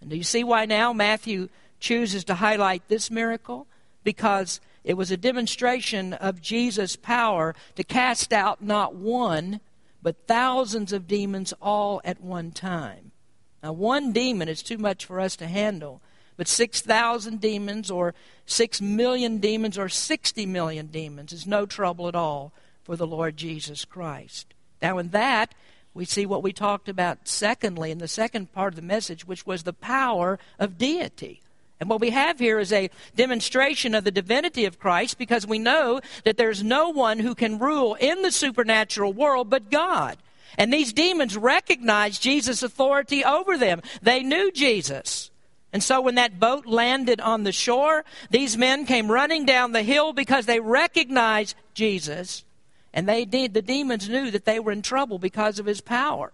And 0.01 0.09
do 0.09 0.17
you 0.17 0.23
see 0.23 0.43
why 0.43 0.65
now 0.65 0.95
Matthew 0.95 1.51
chooses 1.79 2.25
to 2.25 2.37
highlight 2.37 2.89
this 2.89 3.11
miracle? 3.11 3.67
Because 4.03 4.63
it 4.83 4.95
was 4.95 5.11
a 5.11 5.19
demonstration 5.19 6.15
of 6.15 6.41
Jesus' 6.41 6.97
power 6.97 7.55
to 7.75 7.85
cast 7.85 8.33
out 8.33 8.63
not 8.63 8.95
one, 8.95 9.61
but 10.03 10.27
thousands 10.27 10.91
of 10.91 11.07
demons 11.07 11.53
all 11.61 12.01
at 12.03 12.19
one 12.19 12.51
time. 12.51 13.13
Now, 13.63 13.75
one 13.75 14.11
demon 14.11 14.49
is 14.49 14.63
too 14.63 14.79
much 14.79 15.05
for 15.05 15.21
us 15.21 15.37
to 15.37 15.49
handle, 15.49 16.01
but 16.37 16.49
6,000 16.49 17.41
demons 17.41 17.91
or 17.91 18.15
6 18.47 18.81
million 18.81 19.39
demons 19.39 19.79
or 19.79 19.89
60 19.89 20.47
million 20.47 20.87
demons 20.87 21.33
is 21.33 21.47
no 21.47 21.67
trouble 21.67 22.09
at 22.09 22.15
all 22.15 22.53
for 22.85 22.97
the 22.97 23.07
Lord 23.07 23.37
Jesus 23.37 23.85
Christ. 23.85 24.55
Now, 24.81 24.99
in 24.99 25.11
that, 25.11 25.55
we 25.95 26.05
see 26.05 26.27
what 26.27 26.43
we 26.43 26.53
talked 26.53 26.89
about 26.89 27.27
secondly 27.27 27.91
in 27.91 27.99
the 27.99 28.09
second 28.09 28.53
part 28.53 28.75
of 28.75 28.77
the 28.77 28.83
message, 28.83 29.27
which 29.27 29.47
was 29.47 29.63
the 29.63 29.73
power 29.73 30.39
of 30.59 30.79
deity. 30.79 31.41
And 31.81 31.91
what 31.91 32.01
we 32.01 32.11
have 32.11 32.39
here 32.39 32.59
is 32.59 32.73
a 32.73 32.91
demonstration 33.15 33.95
of 33.95 34.05
the 34.05 34.11
divinity 34.11 34.65
of 34.65 34.79
Christ 34.79 35.19
because 35.19 35.47
we 35.47 35.59
know 35.59 36.01
that 36.25 36.37
there's 36.37 36.63
no 36.63 36.91
one 36.91 37.19
who 37.19 37.35
can 37.35 37.59
rule 37.59 37.95
in 37.95 38.23
the 38.23 38.31
supernatural 38.31 39.13
world 39.13 39.51
but 39.51 39.71
God. 39.71 40.17
And 40.59 40.73
these 40.73 40.93
demons 40.93 41.37
recognized 41.37 42.23
Jesus' 42.23 42.63
authority 42.63 43.25
over 43.25 43.59
them. 43.59 43.83
They 44.01 44.23
knew 44.23 44.51
Jesus. 44.53 45.31
And 45.77 45.83
so 45.83 46.01
when 46.01 46.15
that 46.15 46.41
boat 46.41 46.65
landed 46.65 47.21
on 47.21 47.43
the 47.43 47.53
shore, 47.53 48.03
these 48.31 48.57
men 48.57 48.87
came 48.87 49.13
running 49.13 49.45
down 49.45 49.73
the 49.73 49.83
hill 49.83 50.15
because 50.15 50.47
they 50.47 50.59
recognized 50.59 51.55
Jesus. 51.75 52.47
And 52.95 53.07
they 53.07 53.27
did, 53.27 53.53
the 53.53 53.61
demons 53.61 54.09
knew 54.09 54.31
that 54.31 54.47
they 54.47 54.59
were 54.59 54.73
in 54.73 54.81
trouble 54.81 55.19
because 55.19 55.59
of 55.59 55.67
his 55.67 55.83
power. 55.83 56.33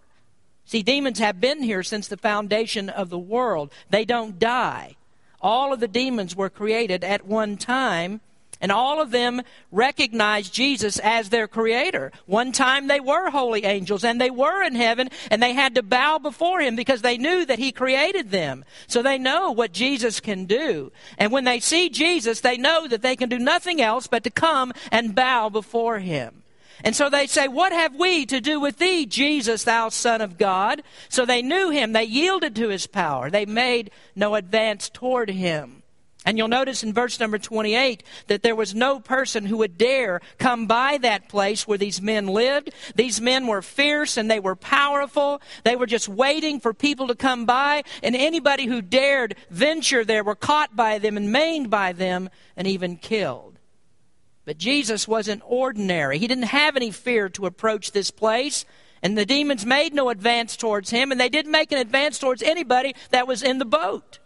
See, 0.65 0.85
demons 0.85 1.19
have 1.19 1.41
been 1.41 1.61
here 1.61 1.83
since 1.83 2.07
the 2.07 2.17
foundation 2.17 2.89
of 2.89 3.11
the 3.11 3.19
world. 3.19 3.73
They 3.91 4.05
don't 4.05 4.39
die. 4.39 4.95
All 5.41 5.73
of 5.73 5.81
the 5.81 5.89
demons 5.89 6.37
were 6.37 6.49
created 6.49 7.03
at 7.03 7.27
one 7.27 7.57
time, 7.57 8.21
and 8.63 8.73
all 8.73 9.03
of 9.03 9.11
them 9.11 9.43
recognized 9.71 10.55
Jesus 10.55 10.99
as 11.01 11.29
their 11.29 11.49
creator. 11.49 12.13
One 12.27 12.53
time 12.53 12.87
they 12.87 13.01
were 13.01 13.29
holy 13.31 13.65
angels, 13.65 14.05
and 14.05 14.21
they 14.21 14.31
were 14.31 14.63
in 14.63 14.77
heaven, 14.77 15.11
and 15.31 15.43
they 15.43 15.53
had 15.53 15.75
to 15.75 15.83
bow 15.83 16.19
before 16.19 16.61
him 16.61 16.77
because 16.77 17.03
they 17.03 17.19
knew 17.19 17.45
that 17.45 17.59
he 17.59 17.73
created 17.73 18.31
them. 18.31 18.65
So 18.87 19.03
they 19.03 19.19
know 19.19 19.51
what 19.51 19.73
Jesus 19.73 20.21
can 20.21 20.47
do. 20.47 20.93
And 21.19 21.33
when 21.33 21.45
they 21.45 21.59
see 21.59 21.91
Jesus, 21.91 22.41
they 22.41 22.57
know 22.57 22.87
that 22.87 23.03
they 23.03 23.17
can 23.17 23.29
do 23.29 23.39
nothing 23.39 23.83
else 23.83 24.07
but 24.07 24.23
to 24.25 24.31
come 24.31 24.73
and 24.91 25.15
bow 25.15 25.49
before 25.49 25.99
him. 25.99 26.43
And 26.85 26.97
so 26.97 27.11
they 27.11 27.27
say, 27.27 27.49
What 27.49 27.73
have 27.73 27.95
we 27.97 28.27
to 28.27 28.41
do 28.41 28.61
with 28.61 28.79
thee, 28.79 29.07
Jesus, 29.07 29.65
thou 29.65 29.89
Son 29.89 30.21
of 30.21 30.39
God? 30.39 30.83
So 31.09 31.25
they 31.25 31.43
knew 31.43 31.71
him. 31.71 31.93
They 31.93 32.05
yielded 32.05 32.57
to 32.57 32.69
his 32.69 32.87
power. 32.87 33.31
They 33.31 33.45
made 33.45 33.91
no 34.17 34.35
advance 34.35 34.89
toward 34.89 35.31
him. 35.31 35.82
And 36.25 36.39
you'll 36.39 36.49
notice 36.49 36.85
in 36.85 36.93
verse 36.93 37.19
number 37.19 37.39
28 37.39 38.05
that 38.29 38.43
there 38.43 38.55
was 38.55 38.75
no 38.75 39.01
person 39.01 39.47
who 39.47 39.57
would 39.59 39.77
dare 39.77 40.21
come 40.39 40.67
by 40.67 40.99
that 40.99 41.29
place 41.29 41.67
where 41.67 41.79
these 41.79 42.01
men 42.01 42.29
lived. 42.29 42.71
These 42.95 43.21
men 43.21 43.49
were 43.49 43.61
fierce 43.61 44.17
and 44.17 44.31
they 44.31 44.39
were 44.39 44.55
powerful. 44.55 45.43
They 45.65 45.75
were 45.75 45.87
just 45.87 46.09
waiting 46.09 46.61
for 46.61 46.73
people 46.73 47.09
to 47.09 47.17
come 47.17 47.45
by, 47.45 47.83
and 48.03 48.15
anybody 48.15 48.67
who 48.67 48.83
dared 48.83 49.35
venture 49.51 50.05
there 50.05 50.23
were 50.23 50.37
caught 50.37 50.77
by 50.77 50.99
them 50.99 51.17
and 51.17 51.33
maimed 51.33 51.71
by 51.71 51.93
them 51.93 52.31
and 52.57 52.69
even 52.69 52.97
killed. 52.97 53.59
But 54.45 54.59
Jesus 54.59 55.09
wasn't 55.09 55.43
ordinary. 55.45 56.19
He 56.19 56.27
didn't 56.27 56.45
have 56.45 56.77
any 56.77 56.91
fear 56.91 57.29
to 57.31 57.47
approach 57.47 57.93
this 57.93 58.11
place. 58.11 58.65
And 59.05 59.19
the 59.19 59.27
demons 59.27 59.67
made 59.67 59.95
no 59.95 60.11
advance 60.11 60.57
towards 60.57 60.91
him, 60.91 61.11
and 61.11 61.21
they 61.21 61.29
didn't 61.29 61.51
make 61.51 61.73
an 61.73 61.79
advance 61.79 62.19
towards 62.19 62.41
anybody 62.41 62.95
that 63.11 63.27
was 63.27 63.43
in 63.43 63.59
the 63.59 63.65
boat. 63.65 64.21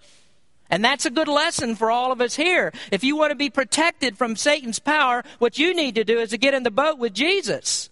And 0.70 0.84
that's 0.84 1.06
a 1.06 1.10
good 1.10 1.28
lesson 1.28 1.76
for 1.76 1.90
all 1.90 2.12
of 2.12 2.20
us 2.20 2.34
here. 2.36 2.72
If 2.90 3.04
you 3.04 3.16
want 3.16 3.30
to 3.30 3.36
be 3.36 3.50
protected 3.50 4.18
from 4.18 4.36
Satan's 4.36 4.78
power, 4.78 5.22
what 5.38 5.58
you 5.58 5.74
need 5.74 5.94
to 5.94 6.04
do 6.04 6.18
is 6.18 6.30
to 6.30 6.38
get 6.38 6.54
in 6.54 6.64
the 6.64 6.70
boat 6.70 6.98
with 6.98 7.14
Jesus. 7.14 7.88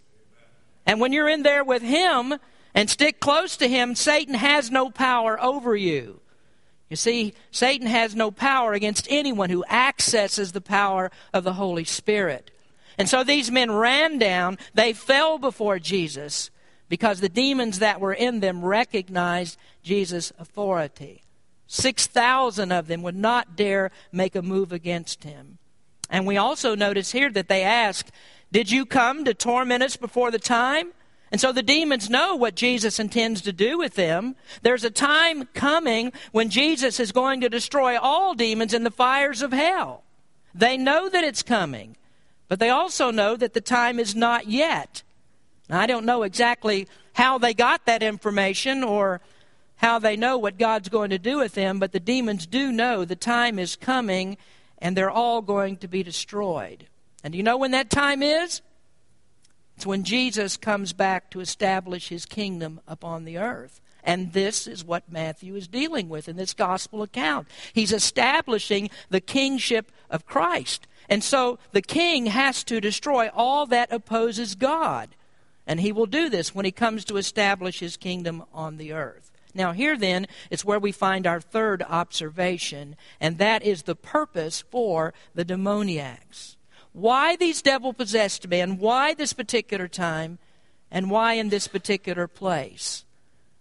And 0.87 1.01
when 1.01 1.13
you're 1.13 1.29
in 1.29 1.43
there 1.43 1.65
with 1.65 1.83
him 1.83 2.35
and 2.75 2.91
stick 2.91 3.21
close 3.21 3.57
to 3.59 3.69
him, 3.69 3.95
Satan 3.95 4.35
has 4.35 4.71
no 4.71 4.91
power 4.91 5.41
over 5.41 5.77
you. 5.77 6.21
You 6.91 6.97
see, 6.97 7.35
Satan 7.51 7.87
has 7.87 8.15
no 8.15 8.31
power 8.31 8.73
against 8.73 9.09
anyone 9.11 9.51
who 9.51 9.65
accesses 9.67 10.53
the 10.53 10.61
power 10.61 11.11
of 11.33 11.45
the 11.45 11.55
Holy 11.55 11.85
Spirit. 11.85 12.51
And 12.99 13.09
so 13.09 13.25
these 13.25 13.51
men 13.51 13.73
ran 13.73 14.19
down, 14.19 14.59
they 14.75 14.93
fell 14.93 15.39
before 15.39 15.79
Jesus 15.79 16.51
because 16.89 17.21
the 17.21 17.29
demons 17.29 17.81
that 17.81 18.01
were 18.01 18.13
in 18.13 18.41
them 18.41 18.65
recognized 18.65 19.59
Jesus' 19.83 20.33
authority. 20.39 21.24
6,000 21.67 22.73
of 22.73 22.87
them 22.87 23.03
would 23.03 23.17
not 23.17 23.57
dare 23.57 23.91
make 24.13 24.37
a 24.37 24.43
move 24.43 24.73
against 24.73 25.25
him. 25.25 25.59
And 26.11 26.27
we 26.27 26.37
also 26.37 26.75
notice 26.75 27.13
here 27.13 27.31
that 27.31 27.49
they 27.49 27.63
ask, 27.63 28.07
Did 28.53 28.71
you 28.71 28.87
come 28.87 29.25
to 29.25 29.35
torment 29.35 29.83
us 29.83 29.97
before 29.97 30.31
the 30.31 30.39
time? 30.39 30.93
And 31.33 31.41
so 31.41 31.51
the 31.51 31.63
demons 31.63 32.09
know 32.09 32.37
what 32.37 32.55
Jesus 32.55 33.01
intends 33.01 33.41
to 33.43 33.53
do 33.53 33.77
with 33.77 33.95
them. 33.95 34.37
There's 34.63 34.85
a 34.85 34.91
time 34.91 35.49
coming 35.55 36.13
when 36.31 36.49
Jesus 36.49 37.01
is 37.01 37.11
going 37.11 37.41
to 37.41 37.49
destroy 37.49 37.99
all 37.99 38.35
demons 38.35 38.73
in 38.73 38.85
the 38.85 38.91
fires 38.91 39.43
of 39.43 39.53
hell. 39.53 40.05
They 40.55 40.77
know 40.77 41.09
that 41.09 41.25
it's 41.25 41.43
coming, 41.43 41.97
but 42.47 42.61
they 42.61 42.71
also 42.71 43.11
know 43.11 43.35
that 43.37 43.53
the 43.53 43.61
time 43.61 43.99
is 43.99 44.15
not 44.15 44.47
yet. 44.47 45.03
Now, 45.69 45.81
I 45.81 45.87
don't 45.87 46.07
know 46.07 46.23
exactly 46.23 46.87
how 47.15 47.39
they 47.39 47.55
got 47.55 47.87
that 47.87 48.03
information 48.03 48.85
or 48.85 49.21
how 49.85 49.99
they 49.99 50.17
know 50.17 50.39
what 50.39 50.57
God's 50.57 50.89
going 50.89 51.11
to 51.11 51.19
do 51.19 51.37
with 51.37 51.53
them, 51.53 51.79
but 51.79 51.93
the 51.93 52.01
demons 52.01 52.47
do 52.47 52.73
know 52.73 53.05
the 53.05 53.15
time 53.15 53.59
is 53.59 53.77
coming 53.77 54.39
and 54.79 54.97
they're 54.97 55.11
all 55.11 55.43
going 55.43 55.77
to 55.77 55.87
be 55.87 56.03
destroyed. 56.03 56.87
And 57.23 57.33
do 57.33 57.37
you 57.37 57.43
know 57.43 57.59
when 57.59 57.73
that 57.73 57.91
time 57.91 58.23
is? 58.23 58.63
It's 59.77 59.85
when 59.85 60.03
Jesus 60.03 60.57
comes 60.57 60.95
back 60.95 61.31
to 61.31 61.41
establish 61.41 62.09
his 62.09 62.25
kingdom 62.25 62.81
upon 62.89 63.27
the 63.27 63.37
earth. 63.37 63.83
And 64.03 64.33
this 64.33 64.67
is 64.67 64.83
what 64.83 65.13
Matthew 65.13 65.55
is 65.55 65.69
dealing 65.69 66.09
with 66.09 66.31
in 66.31 66.37
this 66.37 66.55
gospel 66.55 67.03
account. 67.03 67.47
He's 67.75 67.93
establishing 67.93 68.89
the 69.11 69.21
kingship 69.21 69.93
of 70.09 70.25
Christ. 70.25 70.87
And 71.11 71.23
so 71.23 71.59
the 71.73 71.83
king 71.83 72.25
has 72.27 72.65
to 72.65 72.81
destroy 72.81 73.29
all 73.35 73.67
that 73.67 73.93
opposes 73.93 74.55
God. 74.55 75.11
And 75.67 75.79
he 75.79 75.93
will 75.93 76.07
do 76.07 76.31
this 76.31 76.55
when 76.55 76.65
he 76.65 76.73
comes 76.73 77.05
to 77.05 77.19
establish 77.19 77.81
his 77.81 77.99
kingdom 77.99 78.45
on 78.51 78.79
the 78.79 78.95
earth. 78.95 79.31
Now, 79.55 79.73
here 79.73 79.97
then 79.97 80.27
is 80.51 80.65
where 80.65 80.81
we 80.81 80.93
find 80.93 81.27
our 81.27 81.41
third 81.41 81.83
observation, 81.83 82.97
and 83.21 83.39
that 83.39 83.63
is 83.63 83.83
the 83.83 83.95
purpose 83.95 84.63
for 84.71 85.15
the 85.35 85.45
demoniacs 85.45 86.57
why 86.95 87.35
these 87.35 87.61
devil 87.61 87.93
possessed 87.93 88.49
men, 88.49 88.79
why 88.79 89.13
this 89.13 89.33
particular 89.33 89.89
time, 89.89 90.39
and 90.91 91.11
why 91.11 91.35
in 91.35 91.49
this 91.49 91.67
particular 91.67 92.29
place. 92.29 93.05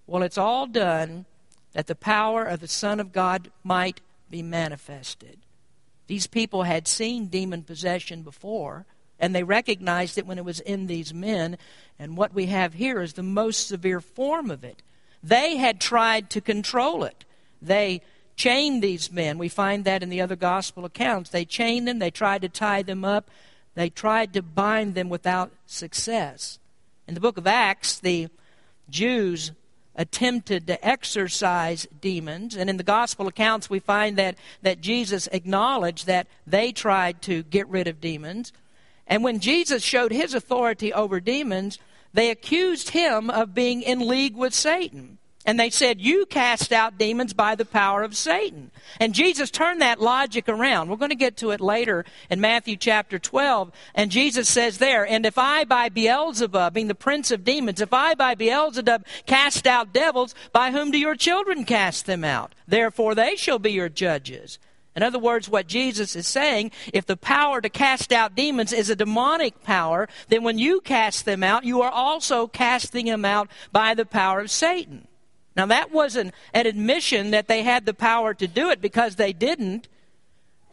Well, 0.05 0.21
it's 0.21 0.38
all 0.38 0.67
done 0.67 1.25
that 1.73 1.88
the 1.88 1.95
power 1.95 2.43
of 2.43 2.59
the 2.59 2.67
Son 2.67 3.00
of 3.00 3.12
God 3.12 3.51
might 3.63 4.01
be 4.29 4.43
manifested. 4.43 5.39
These 6.05 6.27
people 6.27 6.63
had 6.63 6.88
seen 6.88 7.25
demon 7.25 7.63
possession 7.63 8.21
before, 8.21 8.85
and 9.19 9.33
they 9.33 9.43
recognized 9.43 10.19
it 10.19 10.27
when 10.27 10.38
it 10.38 10.45
was 10.45 10.59
in 10.59 10.85
these 10.85 11.12
men. 11.12 11.57
And 11.97 12.15
what 12.15 12.35
we 12.35 12.47
have 12.47 12.75
here 12.75 13.01
is 13.01 13.13
the 13.13 13.23
most 13.23 13.67
severe 13.67 14.00
form 14.00 14.51
of 14.51 14.63
it. 14.63 14.83
They 15.23 15.55
had 15.57 15.79
tried 15.79 16.29
to 16.31 16.41
control 16.41 17.03
it. 17.03 17.23
They 17.61 18.01
chained 18.35 18.83
these 18.83 19.11
men. 19.11 19.37
We 19.37 19.49
find 19.49 19.85
that 19.85 20.03
in 20.03 20.09
the 20.09 20.21
other 20.21 20.35
gospel 20.35 20.85
accounts. 20.85 21.29
They 21.29 21.45
chained 21.45 21.87
them, 21.87 21.99
they 21.99 22.11
tried 22.11 22.41
to 22.41 22.49
tie 22.49 22.81
them 22.81 23.05
up, 23.05 23.29
they 23.75 23.89
tried 23.89 24.33
to 24.33 24.41
bind 24.41 24.95
them 24.95 25.09
without 25.09 25.51
success. 25.65 26.59
In 27.07 27.13
the 27.13 27.19
book 27.19 27.37
of 27.37 27.47
Acts, 27.47 27.99
the 27.99 28.27
Jews 28.89 29.51
attempted 29.95 30.65
to 30.67 30.85
exorcise 30.85 31.87
demons, 32.01 32.55
and 32.55 32.69
in 32.69 32.77
the 32.77 32.83
gospel 32.83 33.27
accounts, 33.27 33.69
we 33.69 33.79
find 33.79 34.17
that, 34.17 34.35
that 34.61 34.81
Jesus 34.81 35.27
acknowledged 35.31 36.07
that 36.07 36.27
they 36.47 36.71
tried 36.71 37.21
to 37.23 37.43
get 37.43 37.67
rid 37.67 37.87
of 37.87 38.01
demons. 38.01 38.51
And 39.05 39.23
when 39.23 39.39
Jesus 39.39 39.83
showed 39.83 40.11
his 40.11 40.33
authority 40.33 40.91
over 40.91 41.19
demons, 41.19 41.77
they 42.13 42.29
accused 42.29 42.89
him 42.89 43.29
of 43.29 43.53
being 43.53 43.82
in 43.82 44.08
league 44.08 44.36
with 44.36 44.53
Satan. 44.53 45.17
And 45.46 45.60
they 45.60 45.70
said, 45.70 46.00
You 46.00 46.25
cast 46.25 46.72
out 46.72 46.98
demons 46.98 47.34
by 47.34 47.55
the 47.55 47.65
power 47.65 48.03
of 48.03 48.15
Satan. 48.15 48.72
And 49.00 49.13
Jesus 49.13 49.51
turned 49.51 49.82
that 49.82 50.00
logic 50.00 50.48
around. 50.48 50.89
We're 50.89 50.96
going 50.96 51.10
to 51.10 51.15
get 51.15 51.36
to 51.38 51.51
it 51.51 51.60
later 51.60 52.05
in 52.29 52.39
Matthew 52.39 52.77
chapter 52.77 53.20
12. 53.20 53.72
And 53.93 54.10
Jesus 54.10 54.48
says 54.48 54.77
there, 54.77 55.05
And 55.05 55.25
if 55.25 55.38
I 55.38 55.65
by 55.65 55.89
Beelzebub, 55.89 56.74
being 56.74 56.88
the 56.88 56.96
prince 56.96 57.29
of 57.29 57.43
demons, 57.43 57.82
if 57.82 57.93
I 57.93 58.13
by 58.13 58.36
Beelzebub 58.36 59.05
cast 59.25 59.67
out 59.67 59.91
devils, 59.91 60.34
by 60.53 60.72
whom 60.72 60.91
do 60.91 60.98
your 60.98 61.15
children 61.15 61.65
cast 61.65 62.05
them 62.05 62.24
out? 62.24 62.55
Therefore 62.65 63.13
they 63.13 63.36
shall 63.36 63.60
be 63.60 63.72
your 63.72 63.89
judges. 63.89 64.60
In 64.95 65.03
other 65.03 65.19
words, 65.19 65.50
what 65.50 65.67
Jesus 65.67 66.15
is 66.15 66.27
saying, 66.27 66.71
if 66.93 67.05
the 67.05 67.17
power 67.17 67.62
to 67.62 67.69
cast 67.69 68.12
out 68.12 68.35
demons 68.35 68.71
is 68.71 68.89
a 68.89 68.95
demonic 68.95 69.63
power, 69.63 70.07
then 70.29 70.43
when 70.43 70.59
you 70.59 70.81
cast 70.81 71.25
them 71.25 71.43
out, 71.43 71.63
you 71.63 71.81
are 71.81 71.91
also 71.91 72.47
casting 72.47 73.07
them 73.07 73.25
out 73.25 73.50
by 73.71 73.95
the 73.95 74.05
power 74.05 74.39
of 74.39 74.51
Satan. 74.51 75.07
Now, 75.55 75.65
that 75.67 75.91
wasn't 75.91 76.33
an 76.53 76.65
admission 76.65 77.31
that 77.31 77.47
they 77.47 77.63
had 77.63 77.85
the 77.85 77.93
power 77.93 78.33
to 78.33 78.47
do 78.47 78.69
it 78.69 78.81
because 78.81 79.15
they 79.15 79.33
didn't, 79.33 79.88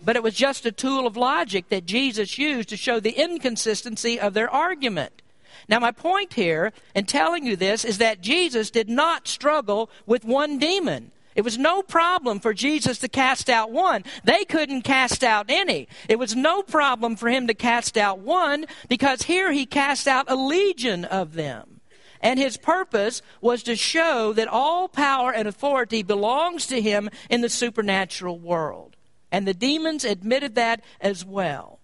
but 0.02 0.16
it 0.16 0.22
was 0.22 0.34
just 0.34 0.64
a 0.64 0.72
tool 0.72 1.06
of 1.06 1.16
logic 1.16 1.68
that 1.68 1.86
Jesus 1.86 2.38
used 2.38 2.68
to 2.70 2.76
show 2.76 3.00
the 3.00 3.10
inconsistency 3.10 4.18
of 4.18 4.34
their 4.34 4.50
argument. 4.50 5.22
Now, 5.68 5.78
my 5.78 5.92
point 5.92 6.34
here 6.34 6.72
in 6.94 7.04
telling 7.04 7.46
you 7.46 7.56
this 7.56 7.84
is 7.84 7.98
that 7.98 8.22
Jesus 8.22 8.70
did 8.70 8.88
not 8.88 9.28
struggle 9.28 9.90
with 10.06 10.24
one 10.24 10.58
demon. 10.58 11.12
It 11.34 11.42
was 11.42 11.56
no 11.56 11.82
problem 11.82 12.40
for 12.40 12.52
Jesus 12.52 12.98
to 12.98 13.08
cast 13.08 13.48
out 13.48 13.70
one. 13.70 14.04
They 14.24 14.44
couldn't 14.44 14.82
cast 14.82 15.22
out 15.22 15.46
any. 15.48 15.88
It 16.08 16.18
was 16.18 16.34
no 16.34 16.62
problem 16.62 17.16
for 17.16 17.28
him 17.28 17.46
to 17.46 17.54
cast 17.54 17.96
out 17.96 18.18
one 18.18 18.66
because 18.88 19.22
here 19.22 19.52
he 19.52 19.64
cast 19.64 20.08
out 20.08 20.30
a 20.30 20.34
legion 20.34 21.04
of 21.04 21.34
them. 21.34 21.80
And 22.20 22.38
his 22.38 22.56
purpose 22.56 23.22
was 23.40 23.62
to 23.62 23.76
show 23.76 24.32
that 24.34 24.48
all 24.48 24.88
power 24.88 25.32
and 25.32 25.48
authority 25.48 26.02
belongs 26.02 26.66
to 26.66 26.80
him 26.80 27.08
in 27.30 27.40
the 27.40 27.48
supernatural 27.48 28.38
world. 28.38 28.96
And 29.32 29.46
the 29.46 29.54
demons 29.54 30.04
admitted 30.04 30.56
that 30.56 30.82
as 31.00 31.24
well. 31.24 31.78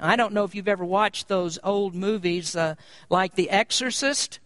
I 0.00 0.16
don't 0.16 0.32
know 0.32 0.42
if 0.44 0.54
you've 0.54 0.66
ever 0.66 0.84
watched 0.84 1.28
those 1.28 1.60
old 1.62 1.94
movies 1.94 2.56
uh, 2.56 2.74
like 3.08 3.36
The 3.36 3.50
Exorcist, 3.50 4.40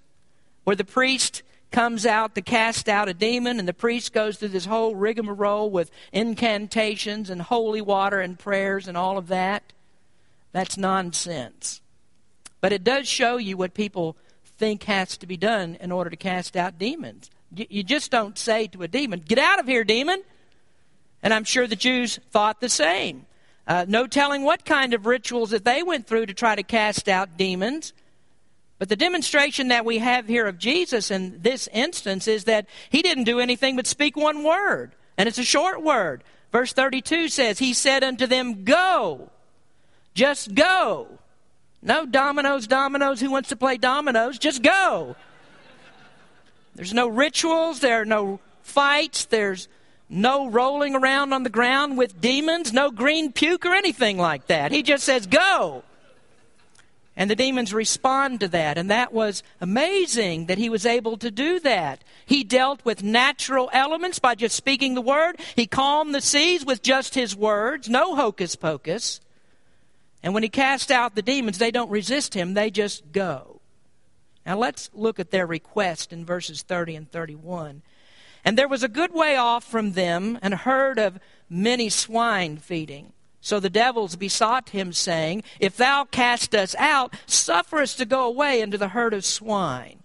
where 0.65 0.77
the 0.77 0.85
priest 0.85 1.43
comes 1.77 2.07
out 2.07 2.35
to 2.35 2.41
cast 2.41 2.89
out 2.89 3.07
a 3.07 3.13
demon, 3.13 3.59
and 3.59 3.69
the 3.69 3.75
priest 3.75 4.15
goes 4.15 4.39
through 4.39 4.49
this 4.49 4.65
whole 4.65 4.95
rigmarole 4.95 5.69
with 5.69 5.91
incantations 6.11 7.29
and 7.29 7.43
holy 7.43 7.83
water 7.83 8.19
and 8.19 8.39
prayers 8.39 8.89
and 8.89 8.97
all 8.97 9.19
of 9.19 9.29
that. 9.29 9.75
That's 10.53 10.79
nonsense. 10.79 11.83
But 12.63 12.73
it 12.73 12.83
does 12.83 13.07
show 13.07 13.37
you 13.37 13.59
what 13.59 13.75
people 13.75 14.17
think 14.43 14.85
has 14.85 15.19
to 15.19 15.27
be 15.27 15.37
done 15.37 15.77
in 15.79 15.93
order 15.93 16.09
to 16.09 16.17
cast 16.17 16.57
out 16.57 16.79
demons. 16.79 17.31
You 17.55 17.83
just 17.83 18.11
don't 18.11 18.39
say 18.39 18.69
to 18.69 18.83
a 18.83 18.89
demon, 18.89 19.21
Get 19.21 19.39
out 19.39 19.61
of 19.61 19.67
here, 19.67 19.85
demon! 19.85 20.23
And 21.23 21.35
I'm 21.35 21.45
sure 21.45 21.67
the 21.67 21.77
Jews 21.77 22.19
thought 22.31 22.63
the 22.63 22.71
same. 22.71 23.27
Uh, 23.67 23.85
no 23.87 24.07
telling 24.07 24.45
what 24.45 24.65
kind 24.65 24.95
of 24.95 25.05
rituals 25.05 25.51
that 25.51 25.67
they 25.67 25.83
went 25.83 26.07
through 26.07 26.25
to 26.25 26.33
try 26.33 26.57
to 26.57 26.63
cast 26.63 27.07
out 27.07 27.37
demons. 27.37 27.93
But 28.79 28.89
the 28.89 28.97
demonstration 28.97 29.69
that 29.69 29.85
we 29.85 29.99
have 29.99 30.27
here 30.29 30.47
of 30.47 30.59
Jesus 30.59 31.11
in 31.11 31.41
this 31.41 31.69
instance 31.73 32.29
is 32.29 32.45
that 32.45 32.67
he 32.91 33.03
didn't 33.03 33.25
do 33.25 33.41
anything 33.41 33.77
but 33.77 33.87
speak 33.87 34.17
one 34.17 34.45
word, 34.45 34.93
and 35.17 35.29
it's 35.29 35.39
a 35.39 35.45
short 35.45 35.83
word. 35.83 36.23
Verse 36.53 36.73
32 36.73 37.29
says, 37.29 37.59
He 37.59 37.73
said 37.73 38.05
unto 38.05 38.27
them, 38.27 38.65
Go. 38.65 39.31
Just 40.15 40.55
go. 40.55 41.19
No 41.83 42.07
dominoes, 42.07 42.67
dominoes. 42.67 43.21
Who 43.21 43.31
wants 43.31 43.51
to 43.51 43.57
play 43.57 43.77
dominoes? 43.77 44.39
Just 44.39 44.63
go. 44.63 45.17
There's 46.75 46.95
no 46.95 47.09
rituals, 47.09 47.81
there 47.81 48.03
are 48.03 48.07
no 48.07 48.41
fights, 48.63 49.25
there's 49.25 49.69
no 50.09 50.49
rolling 50.49 50.95
around 50.95 51.33
on 51.33 51.43
the 51.43 51.51
ground 51.51 51.97
with 51.97 52.21
demons, 52.21 52.73
no 52.73 52.91
green 52.91 53.33
puke 53.33 53.65
or 53.65 53.75
anything 53.75 54.19
like 54.19 54.47
that. 54.49 54.73
He 54.73 54.83
just 54.83 55.05
says, 55.05 55.27
Go. 55.27 55.83
And 57.17 57.31
the 57.31 57.37
demons 57.37 57.73
respond 57.73 58.41
to 58.41 58.49
that. 58.49 58.77
And 58.77 58.91
that 58.91 59.13
was 59.13 59.43
amazing 59.61 60.47
that 60.47 60.59
he 60.59 60.69
was 60.69 60.85
able 60.85 61.17
to 61.17 61.31
do 61.31 61.59
that. 61.61 62.05
He 62.27 62.45
dealt 62.45 62.85
with 62.85 63.03
natural 63.03 63.71
elements 63.73 64.19
by 64.19 64.35
just 64.35 64.55
speaking 64.55 64.95
the 64.95 65.01
word. 65.01 65.41
He 65.55 65.67
calmed 65.67 66.15
the 66.15 66.21
seas 66.21 66.67
with 66.67 66.83
just 66.83 67.15
his 67.15 67.35
words, 67.35 67.89
no 67.89 68.15
hocus 68.15 68.55
pocus. 68.55 69.21
And 70.23 70.35
when 70.35 70.43
he 70.43 70.49
cast 70.51 70.91
out 70.91 71.15
the 71.15 71.23
demons, 71.23 71.57
they 71.57 71.71
don't 71.71 71.91
resist 71.91 72.35
him, 72.35 72.55
they 72.55 72.71
just 72.71 73.13
go. 73.13 73.61
Now 74.45 74.59
let's 74.59 74.91
look 74.93 75.19
at 75.19 75.31
their 75.31 75.47
request 75.47 76.13
in 76.13 76.25
verses 76.25 76.63
30 76.63 76.97
and 76.97 77.11
31. 77.11 77.83
And 78.45 78.59
there 78.59 78.69
was 78.69 78.83
a 78.83 78.89
good 78.89 79.13
way 79.13 79.37
off 79.37 79.65
from 79.65 79.93
them 79.93 80.39
an 80.43 80.53
herd 80.53 80.99
of 80.99 81.19
many 81.49 81.89
swine 81.89 82.59
feeding. 82.59 83.13
So 83.47 83.61
the 83.61 83.71
devils 83.71 84.17
besought 84.17 84.71
him, 84.71 84.93
saying, 84.93 85.45
If 85.61 85.77
thou 85.77 86.03
cast 86.03 86.53
us 86.53 86.75
out, 86.81 87.15
suffer 87.27 87.79
us 87.79 87.95
to 87.95 88.05
go 88.05 88.25
away 88.25 88.61
into 88.61 88.77
the 88.77 88.89
herd 88.89 89.15
of 89.15 89.25
swine. 89.25 90.01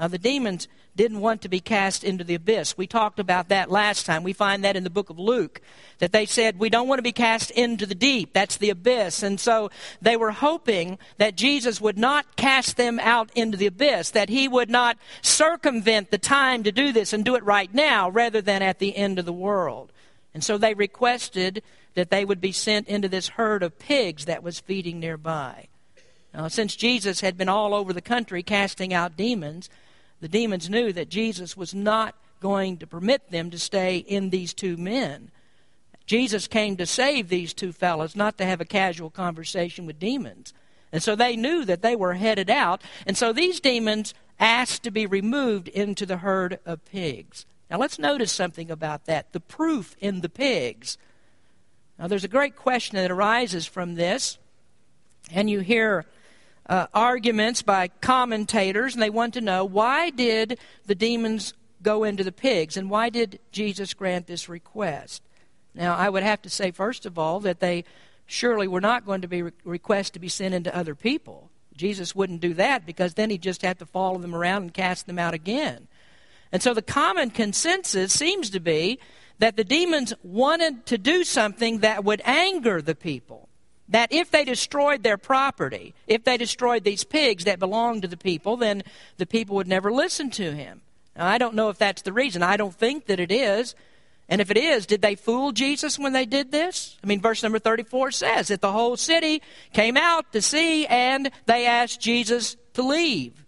Now 0.00 0.08
the 0.08 0.18
demons 0.18 0.66
didn't 0.96 1.20
want 1.20 1.42
to 1.42 1.48
be 1.48 1.60
cast 1.60 2.02
into 2.02 2.24
the 2.24 2.34
abyss. 2.34 2.76
We 2.76 2.88
talked 2.88 3.20
about 3.20 3.50
that 3.50 3.70
last 3.70 4.04
time. 4.04 4.24
We 4.24 4.32
find 4.32 4.64
that 4.64 4.74
in 4.74 4.82
the 4.82 4.90
book 4.90 5.10
of 5.10 5.18
Luke, 5.20 5.60
that 6.00 6.10
they 6.10 6.26
said, 6.26 6.58
We 6.58 6.70
don't 6.70 6.88
want 6.88 6.98
to 6.98 7.04
be 7.04 7.12
cast 7.12 7.52
into 7.52 7.86
the 7.86 7.94
deep. 7.94 8.32
That's 8.32 8.56
the 8.56 8.70
abyss. 8.70 9.22
And 9.22 9.38
so 9.38 9.70
they 10.00 10.16
were 10.16 10.32
hoping 10.32 10.98
that 11.18 11.36
Jesus 11.36 11.80
would 11.80 11.96
not 11.96 12.34
cast 12.34 12.76
them 12.76 12.98
out 12.98 13.30
into 13.36 13.56
the 13.56 13.66
abyss, 13.66 14.10
that 14.10 14.28
he 14.28 14.48
would 14.48 14.70
not 14.70 14.98
circumvent 15.20 16.10
the 16.10 16.18
time 16.18 16.64
to 16.64 16.72
do 16.72 16.90
this 16.90 17.12
and 17.12 17.24
do 17.24 17.36
it 17.36 17.44
right 17.44 17.72
now 17.72 18.10
rather 18.10 18.42
than 18.42 18.60
at 18.60 18.80
the 18.80 18.96
end 18.96 19.20
of 19.20 19.24
the 19.24 19.32
world. 19.32 19.92
And 20.34 20.42
so 20.42 20.58
they 20.58 20.74
requested 20.74 21.62
that 21.94 22.10
they 22.10 22.24
would 22.24 22.40
be 22.40 22.52
sent 22.52 22.88
into 22.88 23.08
this 23.08 23.30
herd 23.30 23.62
of 23.62 23.78
pigs 23.78 24.24
that 24.24 24.42
was 24.42 24.60
feeding 24.60 25.00
nearby. 25.00 25.68
Now, 26.34 26.48
since 26.48 26.76
Jesus 26.76 27.20
had 27.20 27.36
been 27.36 27.48
all 27.48 27.74
over 27.74 27.92
the 27.92 28.00
country 28.00 28.42
casting 28.42 28.94
out 28.94 29.16
demons, 29.16 29.68
the 30.20 30.28
demons 30.28 30.70
knew 30.70 30.92
that 30.92 31.08
Jesus 31.08 31.56
was 31.56 31.74
not 31.74 32.14
going 32.40 32.78
to 32.78 32.86
permit 32.86 33.30
them 33.30 33.50
to 33.50 33.58
stay 33.58 33.98
in 33.98 34.30
these 34.30 34.54
two 34.54 34.76
men. 34.76 35.30
Jesus 36.06 36.48
came 36.48 36.76
to 36.76 36.86
save 36.86 37.28
these 37.28 37.52
two 37.52 37.72
fellows, 37.72 38.16
not 38.16 38.38
to 38.38 38.44
have 38.44 38.60
a 38.60 38.66
casual 38.66 39.10
conversation 39.10 39.86
with 39.86 39.98
demons. 39.98 40.52
And 40.90 41.02
so 41.02 41.14
they 41.14 41.36
knew 41.36 41.64
that 41.64 41.82
they 41.82 41.96
were 41.96 42.14
headed 42.14 42.50
out. 42.50 42.82
And 43.06 43.16
so 43.16 43.32
these 43.32 43.60
demons 43.60 44.12
asked 44.38 44.82
to 44.82 44.90
be 44.90 45.06
removed 45.06 45.68
into 45.68 46.04
the 46.04 46.18
herd 46.18 46.58
of 46.66 46.84
pigs. 46.84 47.46
Now 47.70 47.78
let's 47.78 47.98
notice 47.98 48.32
something 48.32 48.70
about 48.70 49.06
that 49.06 49.32
the 49.32 49.40
proof 49.40 49.96
in 50.00 50.20
the 50.20 50.28
pigs. 50.28 50.98
Now 52.02 52.08
there's 52.08 52.24
a 52.24 52.28
great 52.28 52.56
question 52.56 52.96
that 52.96 53.12
arises 53.12 53.64
from 53.64 53.94
this. 53.94 54.36
And 55.30 55.48
you 55.48 55.60
hear 55.60 56.04
uh, 56.66 56.88
arguments 56.92 57.62
by 57.62 57.88
commentators, 58.00 58.94
and 58.94 59.00
they 59.00 59.08
want 59.08 59.34
to 59.34 59.40
know 59.40 59.64
why 59.64 60.10
did 60.10 60.58
the 60.84 60.96
demons 60.96 61.54
go 61.80 62.02
into 62.02 62.24
the 62.24 62.32
pigs, 62.32 62.76
and 62.76 62.90
why 62.90 63.08
did 63.08 63.38
Jesus 63.52 63.94
grant 63.94 64.26
this 64.26 64.48
request? 64.48 65.22
Now, 65.76 65.94
I 65.94 66.08
would 66.08 66.24
have 66.24 66.42
to 66.42 66.50
say, 66.50 66.72
first 66.72 67.06
of 67.06 67.20
all, 67.20 67.38
that 67.38 67.60
they 67.60 67.84
surely 68.26 68.66
were 68.66 68.80
not 68.80 69.06
going 69.06 69.20
to 69.20 69.28
be 69.28 69.42
re- 69.42 69.78
to 69.78 70.18
be 70.18 70.28
sent 70.28 70.54
into 70.54 70.76
other 70.76 70.96
people. 70.96 71.50
Jesus 71.76 72.16
wouldn't 72.16 72.40
do 72.40 72.52
that 72.54 72.84
because 72.84 73.14
then 73.14 73.30
he'd 73.30 73.42
just 73.42 73.62
have 73.62 73.78
to 73.78 73.86
follow 73.86 74.18
them 74.18 74.34
around 74.34 74.62
and 74.62 74.74
cast 74.74 75.06
them 75.06 75.20
out 75.20 75.34
again. 75.34 75.86
And 76.50 76.64
so 76.64 76.74
the 76.74 76.82
common 76.82 77.30
consensus 77.30 78.12
seems 78.12 78.50
to 78.50 78.58
be 78.58 78.98
that 79.38 79.56
the 79.56 79.64
demons 79.64 80.12
wanted 80.22 80.86
to 80.86 80.98
do 80.98 81.24
something 81.24 81.78
that 81.78 82.04
would 82.04 82.22
anger 82.24 82.80
the 82.82 82.94
people 82.94 83.48
that 83.92 84.10
if 84.10 84.30
they 84.30 84.44
destroyed 84.44 85.02
their 85.02 85.18
property, 85.18 85.94
if 86.06 86.24
they 86.24 86.38
destroyed 86.38 86.82
these 86.82 87.04
pigs 87.04 87.44
that 87.44 87.58
belonged 87.58 88.02
to 88.02 88.08
the 88.08 88.16
people, 88.16 88.56
then 88.56 88.82
the 89.18 89.26
people 89.26 89.56
would 89.56 89.68
never 89.68 89.92
listen 89.92 90.30
to 90.30 90.52
him. 90.52 90.80
Now, 91.14 91.26
I 91.26 91.36
don't 91.36 91.54
know 91.54 91.68
if 91.68 91.76
that's 91.76 92.02
the 92.02 92.12
reason. 92.12 92.42
I 92.42 92.56
don't 92.56 92.74
think 92.74 93.06
that 93.06 93.20
it 93.20 93.30
is. 93.30 93.74
And 94.28 94.40
if 94.40 94.50
it 94.50 94.56
is, 94.56 94.86
did 94.86 95.02
they 95.02 95.14
fool 95.14 95.52
Jesus 95.52 95.98
when 95.98 96.14
they 96.14 96.24
did 96.24 96.52
this? 96.52 96.96
I 97.04 97.06
mean, 97.06 97.20
verse 97.20 97.42
number 97.42 97.58
34 97.58 98.12
says 98.12 98.48
that 98.48 98.62
the 98.62 98.72
whole 98.72 98.96
city 98.96 99.42
came 99.74 99.98
out 99.98 100.32
to 100.32 100.40
see 100.40 100.86
and 100.86 101.30
they 101.44 101.66
asked 101.66 102.00
Jesus 102.00 102.56
to 102.72 102.82
leave. 102.82 103.44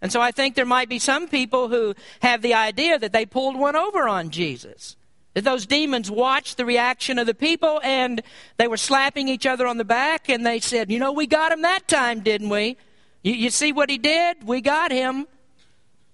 And 0.00 0.12
so 0.12 0.20
I 0.20 0.30
think 0.30 0.54
there 0.54 0.64
might 0.64 0.88
be 0.88 1.00
some 1.00 1.26
people 1.26 1.68
who 1.68 1.94
have 2.22 2.42
the 2.42 2.54
idea 2.54 2.98
that 2.98 3.12
they 3.12 3.26
pulled 3.26 3.56
one 3.56 3.74
over 3.74 4.08
on 4.08 4.30
Jesus. 4.30 4.96
Those 5.34 5.66
demons 5.66 6.10
watched 6.10 6.56
the 6.56 6.64
reaction 6.64 7.18
of 7.18 7.26
the 7.26 7.34
people 7.34 7.80
and 7.84 8.20
they 8.56 8.66
were 8.66 8.76
slapping 8.76 9.28
each 9.28 9.46
other 9.46 9.66
on 9.66 9.78
the 9.78 9.84
back 9.84 10.28
and 10.28 10.44
they 10.44 10.58
said, 10.58 10.90
You 10.90 10.98
know, 10.98 11.12
we 11.12 11.26
got 11.26 11.52
him 11.52 11.62
that 11.62 11.86
time, 11.86 12.20
didn't 12.20 12.48
we? 12.48 12.76
You, 13.22 13.34
you 13.34 13.50
see 13.50 13.72
what 13.72 13.90
he 13.90 13.98
did? 13.98 14.44
We 14.44 14.60
got 14.60 14.90
him. 14.90 15.26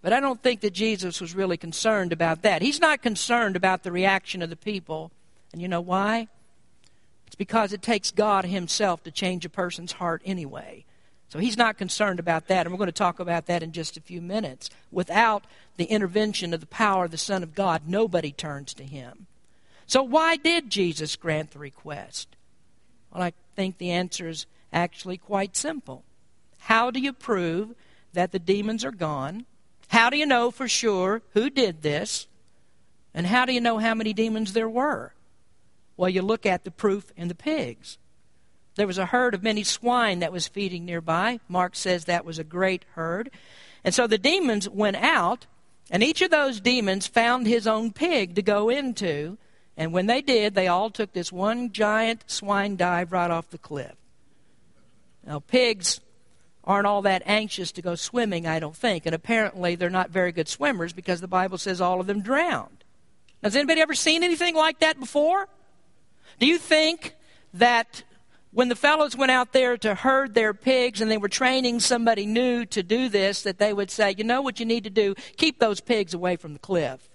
But 0.02 0.12
I 0.12 0.20
don't 0.20 0.42
think 0.42 0.60
that 0.60 0.72
Jesus 0.72 1.20
was 1.20 1.34
really 1.34 1.56
concerned 1.56 2.12
about 2.12 2.42
that. 2.42 2.62
He's 2.62 2.80
not 2.80 3.02
concerned 3.02 3.56
about 3.56 3.82
the 3.82 3.90
reaction 3.90 4.42
of 4.42 4.50
the 4.50 4.56
people. 4.56 5.10
And 5.52 5.62
you 5.62 5.68
know 5.68 5.80
why? 5.80 6.28
It's 7.26 7.34
because 7.34 7.72
it 7.72 7.82
takes 7.82 8.10
God 8.10 8.44
Himself 8.44 9.02
to 9.04 9.10
change 9.10 9.44
a 9.44 9.48
person's 9.48 9.92
heart 9.92 10.22
anyway. 10.24 10.84
So 11.28 11.38
he's 11.38 11.56
not 11.56 11.78
concerned 11.78 12.20
about 12.20 12.46
that, 12.48 12.66
and 12.66 12.72
we're 12.72 12.78
going 12.78 12.86
to 12.86 12.92
talk 12.92 13.18
about 13.18 13.46
that 13.46 13.62
in 13.62 13.72
just 13.72 13.96
a 13.96 14.00
few 14.00 14.22
minutes. 14.22 14.70
Without 14.92 15.44
the 15.76 15.84
intervention 15.84 16.54
of 16.54 16.60
the 16.60 16.66
power 16.66 17.06
of 17.06 17.10
the 17.10 17.18
Son 17.18 17.42
of 17.42 17.54
God, 17.54 17.82
nobody 17.86 18.30
turns 18.30 18.72
to 18.74 18.84
him. 18.84 19.26
So, 19.86 20.02
why 20.02 20.36
did 20.36 20.70
Jesus 20.70 21.16
grant 21.16 21.50
the 21.50 21.58
request? 21.58 22.28
Well, 23.12 23.22
I 23.22 23.32
think 23.54 23.78
the 23.78 23.90
answer 23.90 24.28
is 24.28 24.46
actually 24.72 25.16
quite 25.16 25.56
simple. 25.56 26.04
How 26.58 26.90
do 26.90 27.00
you 27.00 27.12
prove 27.12 27.74
that 28.12 28.32
the 28.32 28.38
demons 28.38 28.84
are 28.84 28.92
gone? 28.92 29.46
How 29.88 30.10
do 30.10 30.16
you 30.16 30.26
know 30.26 30.50
for 30.50 30.68
sure 30.68 31.22
who 31.34 31.50
did 31.50 31.82
this? 31.82 32.26
And 33.14 33.26
how 33.26 33.46
do 33.46 33.52
you 33.52 33.60
know 33.60 33.78
how 33.78 33.94
many 33.94 34.12
demons 34.12 34.52
there 34.52 34.68
were? 34.68 35.12
Well, 35.96 36.10
you 36.10 36.22
look 36.22 36.44
at 36.44 36.64
the 36.64 36.70
proof 36.70 37.12
in 37.16 37.28
the 37.28 37.34
pigs. 37.34 37.98
There 38.76 38.86
was 38.86 38.98
a 38.98 39.06
herd 39.06 39.34
of 39.34 39.42
many 39.42 39.64
swine 39.64 40.20
that 40.20 40.32
was 40.32 40.46
feeding 40.46 40.84
nearby. 40.84 41.40
Mark 41.48 41.74
says 41.74 42.04
that 42.04 42.24
was 42.24 42.38
a 42.38 42.44
great 42.44 42.84
herd. 42.94 43.30
And 43.82 43.94
so 43.94 44.06
the 44.06 44.18
demons 44.18 44.68
went 44.68 44.96
out, 44.96 45.46
and 45.90 46.02
each 46.02 46.20
of 46.22 46.30
those 46.30 46.60
demons 46.60 47.06
found 47.06 47.46
his 47.46 47.66
own 47.66 47.92
pig 47.92 48.34
to 48.34 48.42
go 48.42 48.68
into. 48.68 49.38
And 49.76 49.92
when 49.92 50.06
they 50.06 50.20
did, 50.20 50.54
they 50.54 50.68
all 50.68 50.90
took 50.90 51.12
this 51.12 51.32
one 51.32 51.72
giant 51.72 52.24
swine 52.26 52.76
dive 52.76 53.12
right 53.12 53.30
off 53.30 53.50
the 53.50 53.58
cliff. 53.58 53.94
Now, 55.26 55.40
pigs 55.40 56.00
aren't 56.62 56.86
all 56.86 57.02
that 57.02 57.22
anxious 57.24 57.72
to 57.72 57.82
go 57.82 57.94
swimming, 57.94 58.46
I 58.46 58.58
don't 58.58 58.76
think. 58.76 59.06
And 59.06 59.14
apparently, 59.14 59.74
they're 59.74 59.88
not 59.88 60.10
very 60.10 60.32
good 60.32 60.48
swimmers 60.48 60.92
because 60.92 61.20
the 61.20 61.28
Bible 61.28 61.58
says 61.58 61.80
all 61.80 62.00
of 62.00 62.06
them 62.06 62.20
drowned. 62.20 62.84
Now, 63.42 63.48
has 63.48 63.56
anybody 63.56 63.80
ever 63.80 63.94
seen 63.94 64.22
anything 64.22 64.54
like 64.54 64.80
that 64.80 65.00
before? 65.00 65.48
Do 66.38 66.46
you 66.46 66.58
think 66.58 67.14
that 67.54 68.02
when 68.56 68.70
the 68.70 68.74
fellows 68.74 69.14
went 69.14 69.30
out 69.30 69.52
there 69.52 69.76
to 69.76 69.94
herd 69.94 70.32
their 70.32 70.54
pigs 70.54 71.02
and 71.02 71.10
they 71.10 71.18
were 71.18 71.28
training 71.28 71.78
somebody 71.78 72.24
new 72.24 72.64
to 72.64 72.82
do 72.82 73.10
this, 73.10 73.42
that 73.42 73.58
they 73.58 73.70
would 73.70 73.90
say, 73.90 74.14
you 74.16 74.24
know 74.24 74.40
what 74.40 74.58
you 74.58 74.64
need 74.64 74.82
to 74.84 74.88
do? 74.88 75.14
Keep 75.36 75.58
those 75.58 75.78
pigs 75.78 76.14
away 76.14 76.36
from 76.36 76.54
the 76.54 76.58
cliff. 76.58 77.06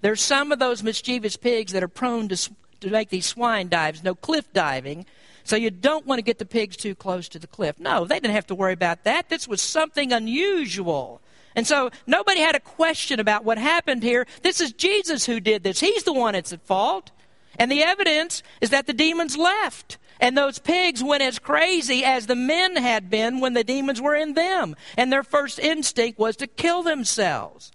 There's 0.00 0.20
some 0.20 0.50
of 0.50 0.58
those 0.58 0.82
mischievous 0.82 1.36
pigs 1.36 1.70
that 1.70 1.84
are 1.84 1.88
prone 1.88 2.26
to, 2.30 2.50
to 2.80 2.90
make 2.90 3.10
these 3.10 3.26
swine 3.26 3.68
dives, 3.68 4.02
no 4.02 4.16
cliff 4.16 4.52
diving. 4.52 5.06
So 5.44 5.54
you 5.54 5.70
don't 5.70 6.04
want 6.04 6.18
to 6.18 6.22
get 6.24 6.40
the 6.40 6.44
pigs 6.44 6.76
too 6.76 6.96
close 6.96 7.28
to 7.28 7.38
the 7.38 7.46
cliff. 7.46 7.78
No, 7.78 8.04
they 8.04 8.18
didn't 8.18 8.34
have 8.34 8.48
to 8.48 8.56
worry 8.56 8.72
about 8.72 9.04
that. 9.04 9.28
This 9.28 9.46
was 9.46 9.62
something 9.62 10.12
unusual. 10.12 11.20
And 11.54 11.64
so 11.64 11.92
nobody 12.08 12.40
had 12.40 12.56
a 12.56 12.60
question 12.60 13.20
about 13.20 13.44
what 13.44 13.56
happened 13.56 14.02
here. 14.02 14.26
This 14.42 14.60
is 14.60 14.72
Jesus 14.72 15.26
who 15.26 15.38
did 15.38 15.62
this. 15.62 15.78
He's 15.78 16.02
the 16.02 16.12
one 16.12 16.32
that's 16.32 16.52
at 16.52 16.62
fault. 16.62 17.12
And 17.56 17.70
the 17.70 17.84
evidence 17.84 18.42
is 18.60 18.70
that 18.70 18.88
the 18.88 18.92
demons 18.92 19.36
left. 19.36 19.98
And 20.22 20.38
those 20.38 20.60
pigs 20.60 21.02
went 21.02 21.24
as 21.24 21.40
crazy 21.40 22.04
as 22.04 22.28
the 22.28 22.36
men 22.36 22.76
had 22.76 23.10
been 23.10 23.40
when 23.40 23.54
the 23.54 23.64
demons 23.64 24.00
were 24.00 24.14
in 24.14 24.34
them. 24.34 24.76
And 24.96 25.12
their 25.12 25.24
first 25.24 25.58
instinct 25.58 26.16
was 26.16 26.36
to 26.36 26.46
kill 26.46 26.84
themselves. 26.84 27.72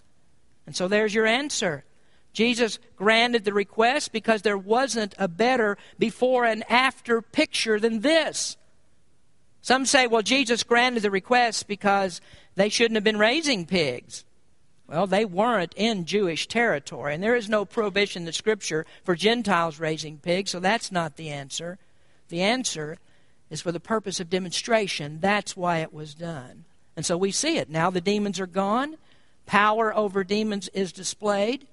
And 0.66 0.74
so 0.74 0.88
there's 0.88 1.14
your 1.14 1.26
answer. 1.26 1.84
Jesus 2.32 2.78
granted 2.96 3.44
the 3.44 3.52
request 3.52 4.12
because 4.12 4.40
there 4.40 4.56
wasn't 4.56 5.14
a 5.18 5.28
better 5.28 5.76
before 5.98 6.46
and 6.46 6.64
after 6.70 7.20
picture 7.20 7.78
than 7.78 8.00
this. 8.00 8.56
Some 9.60 9.84
say, 9.84 10.06
well, 10.06 10.22
Jesus 10.22 10.62
granted 10.62 11.02
the 11.02 11.10
request 11.10 11.68
because 11.68 12.22
they 12.54 12.70
shouldn't 12.70 12.96
have 12.96 13.04
been 13.04 13.18
raising 13.18 13.66
pigs. 13.66 14.24
Well, 14.86 15.06
they 15.06 15.26
weren't 15.26 15.74
in 15.76 16.06
Jewish 16.06 16.48
territory, 16.48 17.12
and 17.12 17.22
there 17.22 17.36
is 17.36 17.50
no 17.50 17.66
prohibition 17.66 18.22
in 18.22 18.26
the 18.26 18.32
Scripture 18.32 18.86
for 19.04 19.14
Gentiles 19.14 19.78
raising 19.78 20.16
pigs, 20.16 20.50
so 20.50 20.60
that's 20.60 20.90
not 20.90 21.16
the 21.16 21.28
answer. 21.28 21.78
The 22.28 22.42
answer 22.42 22.98
is 23.50 23.60
for 23.60 23.72
the 23.72 23.80
purpose 23.80 24.20
of 24.20 24.30
demonstration. 24.30 25.18
That's 25.20 25.56
why 25.56 25.78
it 25.78 25.92
was 25.92 26.14
done. 26.14 26.64
And 26.96 27.06
so 27.06 27.16
we 27.16 27.30
see 27.30 27.56
it. 27.56 27.70
Now 27.70 27.90
the 27.90 28.00
demons 28.00 28.40
are 28.40 28.46
gone, 28.46 28.96
power 29.46 29.94
over 29.96 30.24
demons 30.24 30.68
is 30.68 30.92
displayed. 30.92 31.66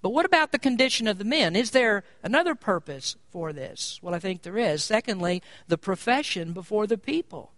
But 0.00 0.10
what 0.10 0.24
about 0.24 0.52
the 0.52 0.58
condition 0.58 1.08
of 1.08 1.18
the 1.18 1.24
men? 1.24 1.56
Is 1.56 1.72
there 1.72 2.04
another 2.22 2.54
purpose 2.54 3.16
for 3.30 3.52
this? 3.52 3.98
Well, 4.00 4.14
I 4.14 4.20
think 4.20 4.42
there 4.42 4.58
is. 4.58 4.84
Secondly, 4.84 5.42
the 5.66 5.78
profession 5.78 6.52
before 6.52 6.86
the 6.86 6.98
people. 6.98 7.52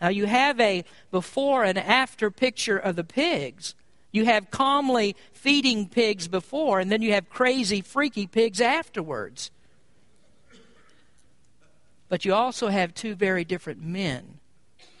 Now, 0.00 0.08
you 0.08 0.26
have 0.26 0.60
a 0.60 0.84
before 1.10 1.64
and 1.64 1.78
after 1.78 2.30
picture 2.30 2.78
of 2.78 2.94
the 2.96 3.04
pigs. 3.04 3.74
You 4.12 4.26
have 4.26 4.50
calmly 4.50 5.16
feeding 5.32 5.88
pigs 5.88 6.28
before, 6.28 6.78
and 6.78 6.92
then 6.92 7.02
you 7.02 7.12
have 7.12 7.28
crazy, 7.28 7.80
freaky 7.80 8.26
pigs 8.26 8.60
afterwards. 8.60 9.50
But 12.08 12.24
you 12.24 12.34
also 12.34 12.68
have 12.68 12.94
two 12.94 13.14
very 13.14 13.44
different 13.44 13.82
men. 13.82 14.38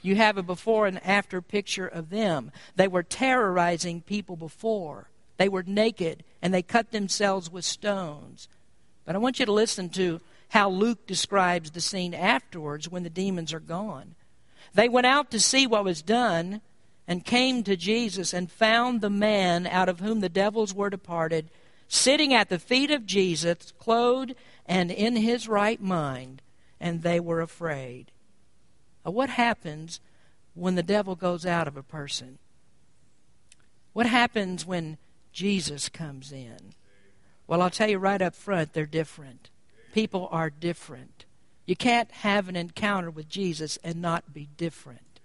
You 0.02 0.16
have 0.16 0.36
a 0.36 0.42
before 0.42 0.86
and 0.86 1.04
after 1.04 1.40
picture 1.40 1.86
of 1.86 2.10
them. 2.10 2.52
They 2.76 2.88
were 2.88 3.02
terrorizing 3.02 4.02
people 4.02 4.36
before. 4.36 5.08
They 5.36 5.48
were 5.48 5.62
naked 5.62 6.24
and 6.42 6.52
they 6.52 6.62
cut 6.62 6.92
themselves 6.92 7.50
with 7.50 7.64
stones. 7.64 8.48
But 9.04 9.14
I 9.14 9.18
want 9.18 9.40
you 9.40 9.46
to 9.46 9.52
listen 9.52 9.88
to 9.90 10.20
how 10.50 10.70
Luke 10.70 11.06
describes 11.06 11.70
the 11.70 11.80
scene 11.80 12.14
afterwards 12.14 12.88
when 12.88 13.02
the 13.02 13.10
demons 13.10 13.52
are 13.52 13.60
gone. 13.60 14.14
They 14.74 14.88
went 14.88 15.06
out 15.06 15.30
to 15.30 15.40
see 15.40 15.66
what 15.66 15.84
was 15.84 16.02
done 16.02 16.60
and 17.06 17.24
came 17.24 17.62
to 17.64 17.76
Jesus 17.76 18.34
and 18.34 18.50
found 18.50 19.00
the 19.00 19.10
man 19.10 19.66
out 19.66 19.88
of 19.88 20.00
whom 20.00 20.20
the 20.20 20.28
devils 20.28 20.74
were 20.74 20.90
departed 20.90 21.48
sitting 21.88 22.34
at 22.34 22.50
the 22.50 22.58
feet 22.58 22.90
of 22.90 23.06
Jesus, 23.06 23.72
clothed 23.78 24.34
and 24.66 24.90
in 24.90 25.16
his 25.16 25.48
right 25.48 25.80
mind 25.80 26.42
and 26.80 27.02
they 27.02 27.20
were 27.20 27.40
afraid. 27.40 28.10
What 29.02 29.30
happens 29.30 30.00
when 30.54 30.74
the 30.74 30.82
devil 30.82 31.14
goes 31.14 31.46
out 31.46 31.68
of 31.68 31.76
a 31.76 31.82
person? 31.82 32.38
What 33.92 34.06
happens 34.06 34.66
when 34.66 34.98
Jesus 35.32 35.88
comes 35.88 36.30
in? 36.32 36.74
Well, 37.46 37.62
I'll 37.62 37.70
tell 37.70 37.88
you 37.88 37.98
right 37.98 38.20
up 38.20 38.34
front, 38.34 38.72
they're 38.74 38.86
different. 38.86 39.50
People 39.94 40.28
are 40.30 40.50
different. 40.50 41.24
You 41.64 41.76
can't 41.76 42.10
have 42.10 42.48
an 42.48 42.56
encounter 42.56 43.10
with 43.10 43.28
Jesus 43.28 43.78
and 43.82 44.02
not 44.02 44.34
be 44.34 44.48
different. 44.56 45.20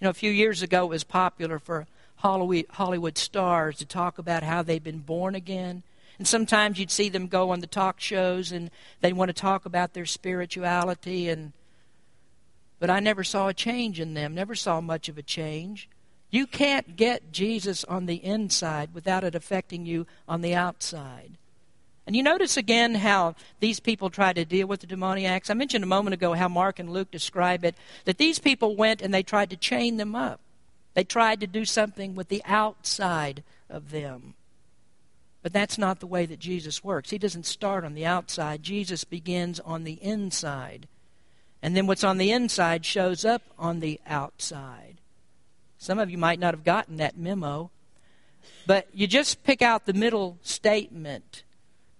You 0.00 0.06
know, 0.06 0.10
a 0.10 0.14
few 0.14 0.30
years 0.30 0.60
ago, 0.62 0.84
it 0.84 0.90
was 0.90 1.04
popular 1.04 1.58
for 1.58 1.86
Hollywood 2.16 3.18
stars 3.18 3.78
to 3.78 3.86
talk 3.86 4.18
about 4.18 4.42
how 4.42 4.62
they've 4.62 4.82
been 4.82 4.98
born 4.98 5.34
again. 5.34 5.82
And 6.18 6.26
sometimes 6.28 6.78
you'd 6.78 6.90
see 6.90 7.08
them 7.08 7.26
go 7.26 7.50
on 7.50 7.60
the 7.60 7.66
talk 7.66 8.00
shows 8.00 8.52
and 8.52 8.70
they 9.00 9.12
want 9.12 9.28
to 9.30 9.32
talk 9.32 9.66
about 9.66 9.94
their 9.94 10.06
spirituality 10.06 11.28
and 11.28 11.52
but 12.80 12.90
I 12.90 13.00
never 13.00 13.24
saw 13.24 13.48
a 13.48 13.54
change 13.54 13.98
in 13.98 14.12
them, 14.12 14.34
never 14.34 14.54
saw 14.54 14.80
much 14.80 15.08
of 15.08 15.16
a 15.16 15.22
change. 15.22 15.88
You 16.30 16.46
can't 16.46 16.96
get 16.96 17.32
Jesus 17.32 17.84
on 17.84 18.06
the 18.06 18.22
inside 18.22 18.92
without 18.92 19.24
it 19.24 19.34
affecting 19.34 19.86
you 19.86 20.06
on 20.28 20.42
the 20.42 20.54
outside. 20.54 21.38
And 22.06 22.14
you 22.14 22.22
notice 22.22 22.56
again 22.56 22.96
how 22.96 23.36
these 23.60 23.80
people 23.80 24.10
tried 24.10 24.36
to 24.36 24.44
deal 24.44 24.66
with 24.66 24.80
the 24.80 24.86
demoniacs. 24.86 25.48
I 25.48 25.54
mentioned 25.54 25.84
a 25.84 25.86
moment 25.86 26.12
ago 26.12 26.34
how 26.34 26.48
Mark 26.48 26.78
and 26.78 26.90
Luke 26.90 27.10
describe 27.10 27.64
it 27.64 27.74
that 28.04 28.18
these 28.18 28.38
people 28.38 28.76
went 28.76 29.00
and 29.00 29.14
they 29.14 29.22
tried 29.22 29.50
to 29.50 29.56
chain 29.56 29.96
them 29.96 30.14
up. 30.14 30.40
They 30.92 31.04
tried 31.04 31.40
to 31.40 31.46
do 31.46 31.64
something 31.64 32.14
with 32.14 32.28
the 32.28 32.42
outside 32.44 33.42
of 33.70 33.90
them. 33.90 34.34
But 35.44 35.52
that's 35.52 35.76
not 35.76 36.00
the 36.00 36.06
way 36.06 36.24
that 36.24 36.38
Jesus 36.38 36.82
works. 36.82 37.10
He 37.10 37.18
doesn't 37.18 37.44
start 37.44 37.84
on 37.84 37.92
the 37.92 38.06
outside, 38.06 38.62
Jesus 38.62 39.04
begins 39.04 39.60
on 39.60 39.84
the 39.84 40.02
inside. 40.02 40.88
And 41.62 41.76
then 41.76 41.86
what's 41.86 42.02
on 42.02 42.16
the 42.16 42.32
inside 42.32 42.86
shows 42.86 43.26
up 43.26 43.42
on 43.58 43.80
the 43.80 44.00
outside. 44.06 45.02
Some 45.76 45.98
of 45.98 46.10
you 46.10 46.16
might 46.16 46.38
not 46.38 46.54
have 46.54 46.64
gotten 46.64 46.96
that 46.96 47.18
memo, 47.18 47.70
but 48.66 48.88
you 48.94 49.06
just 49.06 49.44
pick 49.44 49.60
out 49.60 49.84
the 49.84 49.92
middle 49.92 50.38
statement 50.40 51.42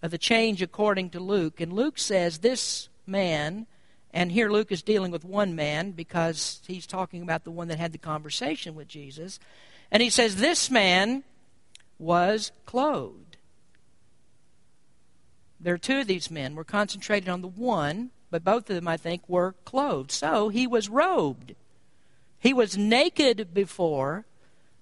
of 0.03 0.11
the 0.11 0.17
change 0.17 0.63
according 0.63 1.11
to 1.11 1.21
Luke. 1.21 1.61
And 1.61 1.71
Luke 1.71 1.99
says 1.99 2.39
this 2.39 2.89
man, 3.07 3.67
and 4.11 4.33
here 4.33 4.51
Luke 4.51 4.73
is 4.73 4.83
dealing 4.83 5.11
with 5.11 5.23
one 5.23 5.55
man 5.55 5.91
because 5.91 6.63
he's 6.67 6.87
talking 6.87 7.21
about 7.21 7.45
the 7.45 7.51
one 7.51 7.69
that 7.69 7.79
had 7.79 7.93
the 7.93 7.99
conversation 7.99 8.75
with 8.75 8.89
Jesus. 8.89 9.39
And 9.91 10.03
he 10.03 10.09
says, 10.09 10.37
This 10.37 10.71
man 10.71 11.25
was 11.99 12.53
clothed. 12.67 13.24
There 15.65 15.75
are 15.75 15.79
two 15.79 16.01
of 16.01 16.07
these 16.07 16.31
men. 16.31 16.55
We're 16.55 16.65
concentrated 16.65 17.29
on 17.29 17.41
the 17.41 17.49
one, 17.49 18.11
but 18.31 18.45
both 18.45 18.69
of 18.69 18.77
them, 18.77 18.87
I 18.87 18.99
think, 18.99 19.27
were 19.27 19.55
clothed. 19.65 20.13
So 20.13 20.51
he 20.51 20.67
was 20.67 20.91
robed. 20.91 21.55
He 22.39 22.53
was 22.53 22.77
naked 22.77 23.55
before, 23.55 24.27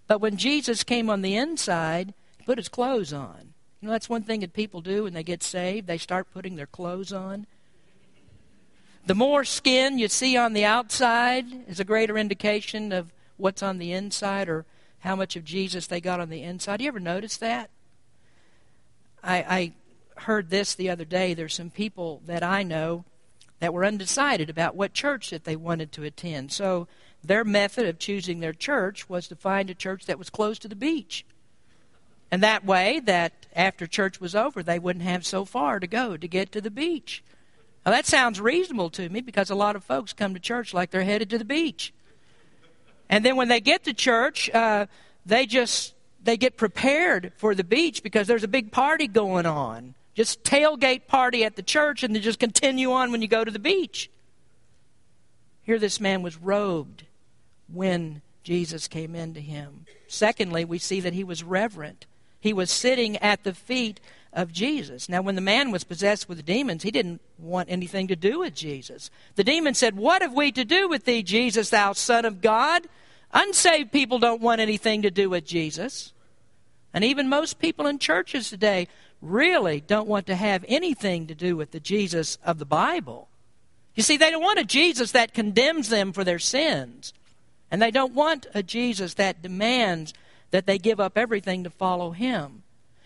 but 0.09 0.21
when 0.21 0.37
Jesus 0.37 0.83
came 0.83 1.09
on 1.09 1.23
the 1.23 1.37
inside, 1.37 2.14
he 2.37 2.45
put 2.45 2.59
his 2.59 2.68
clothes 2.68 3.12
on. 3.12 3.55
You 3.81 3.87
know, 3.87 3.92
that's 3.92 4.09
one 4.09 4.25
thing 4.25 4.40
that 4.40 4.53
people 4.53 4.81
do 4.81 5.05
when 5.05 5.12
they 5.12 5.23
get 5.23 5.45
saved. 5.45 5.87
They 5.87 5.99
start 5.99 6.33
putting 6.33 6.57
their 6.57 6.66
clothes 6.66 7.12
on. 7.12 7.47
The 9.07 9.14
more 9.14 9.45
skin 9.45 10.01
you 10.01 10.09
see 10.09 10.37
on 10.37 10.53
the 10.53 10.64
outside 10.64 11.47
is 11.68 11.79
a 11.79 11.85
greater 11.85 12.18
indication 12.18 12.90
of 12.90 13.12
what's 13.37 13.62
on 13.62 13.79
the 13.79 13.92
inside 13.92 14.49
or 14.49 14.64
how 15.01 15.14
much 15.14 15.37
of 15.37 15.45
Jesus 15.45 15.87
they 15.87 16.01
got 16.01 16.18
on 16.18 16.29
the 16.29 16.42
inside. 16.42 16.81
You 16.81 16.88
ever 16.88 17.01
notice 17.01 17.37
that? 17.37 17.71
I, 19.23 19.37
I 19.37 19.73
heard 20.18 20.51
this 20.51 20.75
the 20.75 20.90
other 20.90 21.05
day. 21.05 21.35
There's 21.35 21.55
some 21.55 21.70
people 21.70 22.22
that 22.27 22.42
I 22.42 22.62
know 22.62 23.05
that 23.61 23.72
were 23.72 23.85
undecided 23.85 24.51
about 24.51 24.75
what 24.75 24.92
church 24.92 25.31
that 25.31 25.44
they 25.44 25.57
wanted 25.57 25.92
to 25.92 26.03
attend. 26.03 26.53
So 26.53 26.88
their 27.22 27.44
method 27.44 27.87
of 27.87 27.98
choosing 27.98 28.40
their 28.40 28.53
church 28.53 29.09
was 29.09 29.29
to 29.29 29.37
find 29.37 29.70
a 29.70 29.75
church 29.75 30.07
that 30.07 30.18
was 30.18 30.31
close 30.31 30.59
to 30.61 30.68
the 30.68 30.75
beach. 30.75 31.25
And 32.31 32.42
that 32.42 32.64
way, 32.64 32.98
that 33.01 33.46
after 33.55 33.87
church 33.87 34.20
was 34.20 34.35
over, 34.35 34.62
they 34.62 34.79
wouldn't 34.79 35.05
have 35.05 35.25
so 35.25 35.44
far 35.44 35.79
to 35.79 35.87
go 35.87 36.16
to 36.16 36.29
get 36.29 36.51
to 36.53 36.61
the 36.61 36.70
beach. 36.70 37.22
Now, 37.85 37.92
that 37.92 38.07
sounds 38.07 38.40
reasonable 38.40 38.90
to 38.90 39.09
me 39.09 39.20
because 39.20 39.51
a 39.51 39.55
lot 39.55 39.77
of 39.77 39.85
folks 39.85 40.12
come 40.12 40.35
to 40.35 40.40
church 40.40 40.72
like 40.72 40.90
they're 40.90 41.05
headed 41.05 41.31
to 41.31 41.38
the 41.38 41.44
beach. 41.44 41.92
And 43.09 43.25
then 43.25 43.37
when 43.37 43.48
they 43.48 43.61
get 43.61 43.85
to 43.85 43.92
church, 43.92 44.48
uh, 44.51 44.87
they 45.27 45.46
just 45.46 45.94
they 46.25 46.37
get 46.37 46.57
prepared 46.57 47.33
for 47.37 47.55
the 47.55 47.64
beach 47.64 48.03
because 48.03 48.27
there's 48.27 48.44
a 48.44 48.48
big 48.48 48.72
party 48.72 49.09
going 49.09 49.46
on. 49.46 49.94
Just 50.14 50.44
tailgate 50.44 51.07
party 51.07 51.44
at 51.44 51.57
the 51.57 51.62
church 51.62 52.03
and 52.03 52.14
then 52.14 52.22
just 52.22 52.38
continue 52.38 52.92
on 52.92 53.11
when 53.11 53.22
you 53.22 53.29
go 53.29 53.44
to 53.44 53.51
the 53.51 53.59
beach. 53.59 54.11
Here, 55.62 55.79
this 55.79 56.01
man 56.01 56.22
was 56.22 56.37
robed 56.37 57.05
when 57.72 58.20
Jesus 58.42 58.88
came 58.88 59.14
into 59.14 59.40
him. 59.40 59.87
Secondly, 60.09 60.64
we 60.64 60.79
see 60.79 61.01
that 61.01 61.14
he 61.14 61.25
was 61.25 61.44
reverent. 61.44 62.07
He 62.40 62.53
was 62.53 62.70
sitting 62.70 63.16
at 63.18 63.44
the 63.44 63.55
feet 63.55 64.01
of 64.33 64.53
Jesus. 64.53 65.09
Now, 65.09 65.22
when 65.22 65.37
the 65.37 65.40
man 65.40 65.70
was 65.70 65.85
possessed 65.85 66.29
with 66.29 66.44
demons, 66.44 66.83
he 66.83 66.90
didn't 66.90 67.20
want 67.38 67.70
anything 67.70 68.09
to 68.09 68.16
do 68.16 68.40
with 68.40 68.55
Jesus. 68.55 69.11
The 69.37 69.44
demon 69.44 69.75
said, 69.75 69.96
What 69.96 70.22
have 70.22 70.33
we 70.33 70.51
to 70.53 70.64
do 70.64 70.88
with 70.88 71.05
thee, 71.05 71.22
Jesus, 71.22 71.70
thou 71.70 71.92
Son 71.92 72.25
of 72.25 72.40
God? 72.40 72.88
Unsaved 73.33 73.92
people 73.92 74.18
don't 74.18 74.42
want 74.42 74.61
anything 74.61 75.03
to 75.03 75.11
do 75.11 75.31
with 75.31 75.46
Jesus. 75.46 76.12
And 76.92 77.05
even 77.05 77.29
most 77.29 77.59
people 77.59 77.87
in 77.87 77.98
churches 77.98 78.51
today 78.51 78.88
really 79.23 79.81
don't 79.81 80.09
want 80.09 80.27
to 80.27 80.35
have 80.35 80.65
anything 80.69 81.29
to 81.29 81.35
do 81.35 81.57
with 81.57 81.71
the 81.71 81.81
Jesus 81.81 82.37
of 82.45 82.59
the 82.59 82.67
Bible. 82.67 83.29
You 83.95 84.03
see, 84.03 84.17
they 84.17 84.31
don't 84.31 84.43
want 84.43 84.59
a 84.59 84.65
Jesus 84.65 85.13
that 85.13 85.33
condemns 85.33 85.89
them 85.89 86.13
for 86.13 86.25
their 86.25 86.39
sins. 86.39 87.15
And 87.71 87.81
they 87.81 87.91
don't 87.91 88.15
want 88.15 88.47
a 88.53 88.63
Jesus 88.63 89.15
that 89.15 89.41
demands 89.41 90.13
that 90.51 90.67
they 90.67 90.77
give 90.77 91.01
up 91.01 91.17
everything 91.17 91.65
to 91.65 91.71
follow 91.71 92.11
him. 92.11 92.65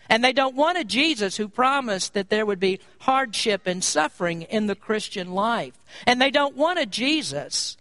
And 0.09 0.23
they 0.23 0.33
don't 0.33 0.55
want 0.55 0.77
a 0.77 0.83
Jesus 0.83 1.37
who 1.37 1.47
promised 1.47 2.13
that 2.13 2.29
there 2.29 2.45
would 2.45 2.59
be 2.59 2.79
hardship 2.99 3.67
and 3.67 3.83
suffering 3.83 4.43
in 4.43 4.67
the 4.67 4.75
Christian 4.75 5.31
life. 5.33 5.73
And 6.05 6.21
they 6.21 6.31
don't 6.31 6.55
want 6.55 6.79
a 6.79 6.85
Jesus 6.85 7.77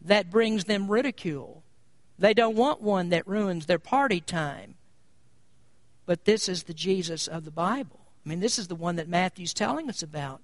that 0.00 0.30
brings 0.30 0.64
them 0.64 0.90
ridicule. 0.90 1.62
They 2.18 2.34
don't 2.34 2.56
want 2.56 2.80
one 2.80 3.10
that 3.10 3.26
ruins 3.26 3.66
their 3.66 3.78
party 3.78 4.20
time. 4.20 4.74
But 6.08 6.24
this 6.24 6.48
is 6.48 6.62
the 6.62 6.72
Jesus 6.72 7.28
of 7.28 7.44
the 7.44 7.50
Bible. 7.50 8.00
I 8.24 8.30
mean, 8.30 8.40
this 8.40 8.58
is 8.58 8.68
the 8.68 8.74
one 8.74 8.96
that 8.96 9.10
Matthew's 9.10 9.52
telling 9.52 9.90
us 9.90 10.02
about. 10.02 10.40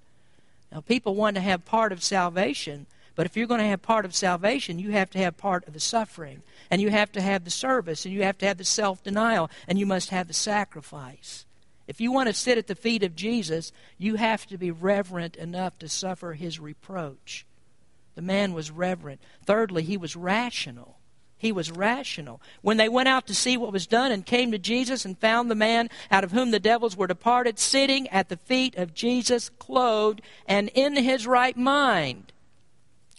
Now, 0.71 0.81
people 0.81 1.15
want 1.15 1.37
to 1.37 1.41
have 1.41 1.65
part 1.65 1.91
of 1.91 2.03
salvation, 2.03 2.85
but 3.15 3.25
if 3.25 3.35
you're 3.35 3.47
going 3.47 3.61
to 3.61 3.65
have 3.65 3.81
part 3.81 4.05
of 4.05 4.13
salvation, 4.13 4.77
you 4.77 4.91
have 4.91 5.09
to 5.09 5.17
have 5.17 5.37
part 5.37 5.67
of 5.67 5.73
the 5.73 5.79
suffering, 5.79 6.43
and 6.69 6.83
you 6.83 6.91
have 6.91 7.11
to 7.13 7.21
have 7.21 7.45
the 7.45 7.49
service, 7.49 8.05
and 8.05 8.13
you 8.13 8.21
have 8.21 8.37
to 8.37 8.45
have 8.45 8.59
the 8.59 8.63
self 8.63 9.03
denial, 9.03 9.49
and 9.67 9.79
you 9.79 9.87
must 9.87 10.11
have 10.11 10.27
the 10.27 10.35
sacrifice. 10.35 11.45
If 11.87 11.99
you 11.99 12.11
want 12.11 12.27
to 12.27 12.33
sit 12.33 12.59
at 12.59 12.67
the 12.67 12.75
feet 12.75 13.01
of 13.01 13.15
Jesus, 13.15 13.71
you 13.97 14.17
have 14.17 14.45
to 14.47 14.59
be 14.59 14.69
reverent 14.69 15.35
enough 15.35 15.79
to 15.79 15.89
suffer 15.89 16.33
his 16.33 16.59
reproach. 16.59 17.43
The 18.13 18.21
man 18.21 18.53
was 18.53 18.69
reverent. 18.69 19.19
Thirdly, 19.43 19.81
he 19.81 19.97
was 19.97 20.15
rational. 20.15 20.94
He 21.37 21.51
was 21.51 21.71
rational. 21.71 22.41
When 22.61 22.77
they 22.77 22.89
went 22.89 23.09
out 23.09 23.27
to 23.27 23.35
see 23.35 23.57
what 23.57 23.73
was 23.73 23.87
done 23.87 24.11
and 24.11 24.25
came 24.25 24.51
to 24.51 24.57
Jesus 24.57 25.05
and 25.05 25.17
found 25.17 25.51
the 25.51 25.55
man 25.55 25.89
out 26.09 26.23
of 26.23 26.31
whom 26.31 26.51
the 26.51 26.59
devils 26.59 26.95
were 26.95 27.07
departed 27.07 27.59
sitting 27.59 28.07
at 28.07 28.29
the 28.29 28.37
feet 28.37 28.75
of 28.77 28.93
Jesus, 28.93 29.49
clothed 29.59 30.21
and 30.47 30.69
in 30.73 30.95
his 30.95 31.27
right 31.27 31.57
mind. 31.57 32.31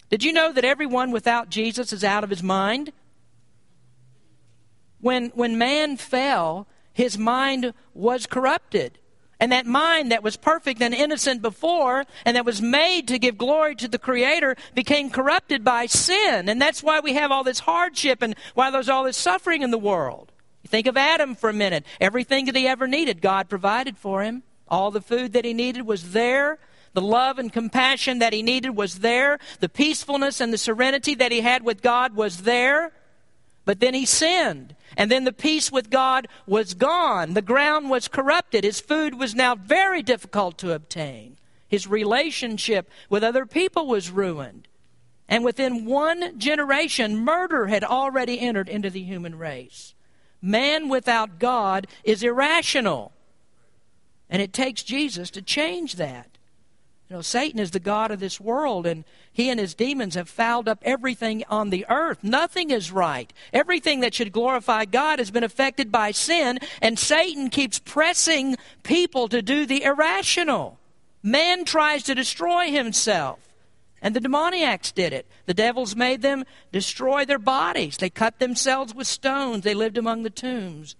Did 0.09 0.23
you 0.23 0.33
know 0.33 0.51
that 0.51 0.65
everyone 0.65 1.11
without 1.11 1.49
Jesus 1.49 1.93
is 1.93 2.03
out 2.03 2.23
of 2.23 2.29
his 2.29 2.41
mind? 2.41 2.91
When, 4.99 5.29
when 5.29 5.57
man 5.57 5.97
fell, 5.97 6.67
his 6.93 7.17
mind 7.17 7.73
was 7.93 8.25
corrupted. 8.25 8.97
And 9.39 9.51
that 9.51 9.65
mind 9.65 10.11
that 10.11 10.23
was 10.23 10.35
perfect 10.35 10.81
and 10.81 10.93
innocent 10.93 11.41
before 11.41 12.05
and 12.25 12.35
that 12.35 12.45
was 12.45 12.61
made 12.61 13.07
to 13.09 13.19
give 13.19 13.37
glory 13.37 13.75
to 13.75 13.87
the 13.87 13.99
Creator 13.99 14.55
became 14.73 15.09
corrupted 15.09 15.63
by 15.63 15.85
sin. 15.85 16.49
And 16.49 16.61
that's 16.61 16.81
why 16.81 16.99
we 16.99 17.13
have 17.13 17.31
all 17.31 17.43
this 17.43 17.59
hardship 17.59 18.21
and 18.21 18.35
why 18.55 18.71
there's 18.71 18.89
all 18.89 19.03
this 19.03 19.17
suffering 19.17 19.61
in 19.61 19.71
the 19.71 19.77
world. 19.77 20.31
You 20.63 20.69
think 20.69 20.87
of 20.87 20.97
Adam 20.97 21.35
for 21.35 21.49
a 21.49 21.53
minute. 21.53 21.85
Everything 22.01 22.45
that 22.45 22.55
he 22.55 22.67
ever 22.67 22.87
needed, 22.87 23.21
God 23.21 23.47
provided 23.47 23.95
for 23.95 24.23
him. 24.23 24.43
All 24.67 24.91
the 24.91 25.01
food 25.01 25.33
that 25.33 25.45
he 25.45 25.53
needed 25.53 25.85
was 25.85 26.11
there. 26.11 26.57
The 26.93 27.01
love 27.01 27.37
and 27.37 27.53
compassion 27.53 28.19
that 28.19 28.33
he 28.33 28.41
needed 28.41 28.71
was 28.71 28.99
there. 28.99 29.37
The 29.59 29.69
peacefulness 29.69 30.41
and 30.41 30.51
the 30.51 30.57
serenity 30.57 31.13
that 31.15 31.31
he 31.31 31.41
had 31.41 31.63
with 31.63 31.83
God 31.83 32.15
was 32.15 32.41
there. 32.41 32.91
But 33.67 33.81
then 33.81 33.93
he 33.93 34.05
sinned. 34.05 34.77
And 34.95 35.11
then 35.11 35.25
the 35.25 35.33
peace 35.33 35.69
with 35.69 35.89
God 35.89 36.29
was 36.45 36.73
gone. 36.73 37.33
The 37.33 37.41
ground 37.41 37.89
was 37.89 38.07
corrupted. 38.07 38.63
His 38.63 38.79
food 38.79 39.19
was 39.19 39.35
now 39.35 39.55
very 39.55 40.01
difficult 40.01 40.57
to 40.59 40.71
obtain. 40.71 41.37
His 41.67 41.85
relationship 41.85 42.89
with 43.09 43.25
other 43.25 43.45
people 43.45 43.85
was 43.85 44.09
ruined. 44.09 44.69
And 45.27 45.43
within 45.43 45.83
one 45.83 46.39
generation, 46.39 47.17
murder 47.17 47.67
had 47.67 47.83
already 47.83 48.39
entered 48.39 48.69
into 48.69 48.89
the 48.89 49.03
human 49.03 49.37
race. 49.37 49.93
Man 50.41 50.87
without 50.87 51.37
God 51.37 51.87
is 52.05 52.23
irrational. 52.23 53.11
And 54.29 54.41
it 54.41 54.53
takes 54.53 54.81
Jesus 54.81 55.29
to 55.31 55.41
change 55.41 55.95
that. 55.95 56.36
You 57.09 57.15
know, 57.15 57.21
Satan 57.21 57.59
is 57.59 57.71
the 57.71 57.79
God 57.79 58.11
of 58.11 58.19
this 58.19 58.39
world, 58.39 58.85
and 58.85 59.05
he 59.31 59.49
and 59.49 59.59
his 59.59 59.73
demons 59.73 60.15
have 60.15 60.27
fouled 60.27 60.67
up 60.67 60.79
everything 60.81 61.45
on 61.49 61.69
the 61.69 61.85
earth. 61.87 62.21
Nothing 62.21 62.69
is 62.69 62.91
right. 62.91 63.31
Everything 63.53 64.01
that 64.01 64.13
should 64.13 64.33
glorify 64.33 64.83
God 64.83 65.19
has 65.19 65.31
been 65.31 65.43
affected 65.43 65.89
by 65.89 66.11
sin, 66.11 66.59
and 66.81 66.99
Satan 66.99 67.49
keeps 67.49 67.79
pressing 67.79 68.57
people 68.83 69.29
to 69.29 69.41
do 69.41 69.65
the 69.65 69.83
irrational. 69.83 70.79
Man 71.23 71.63
tries 71.63 72.03
to 72.03 72.15
destroy 72.15 72.71
himself. 72.71 73.39
And 74.01 74.15
the 74.15 74.19
demoniacs 74.19 74.91
did 74.91 75.13
it. 75.13 75.25
The 75.45 75.53
devils 75.53 75.95
made 75.95 76.21
them 76.21 76.43
destroy 76.71 77.25
their 77.25 77.39
bodies. 77.39 77.97
They 77.97 78.09
cut 78.09 78.39
themselves 78.39 78.93
with 78.93 79.07
stones. 79.07 79.63
They 79.63 79.73
lived 79.73 79.97
among 79.97 80.23
the 80.23 80.29
tombs. 80.29 80.95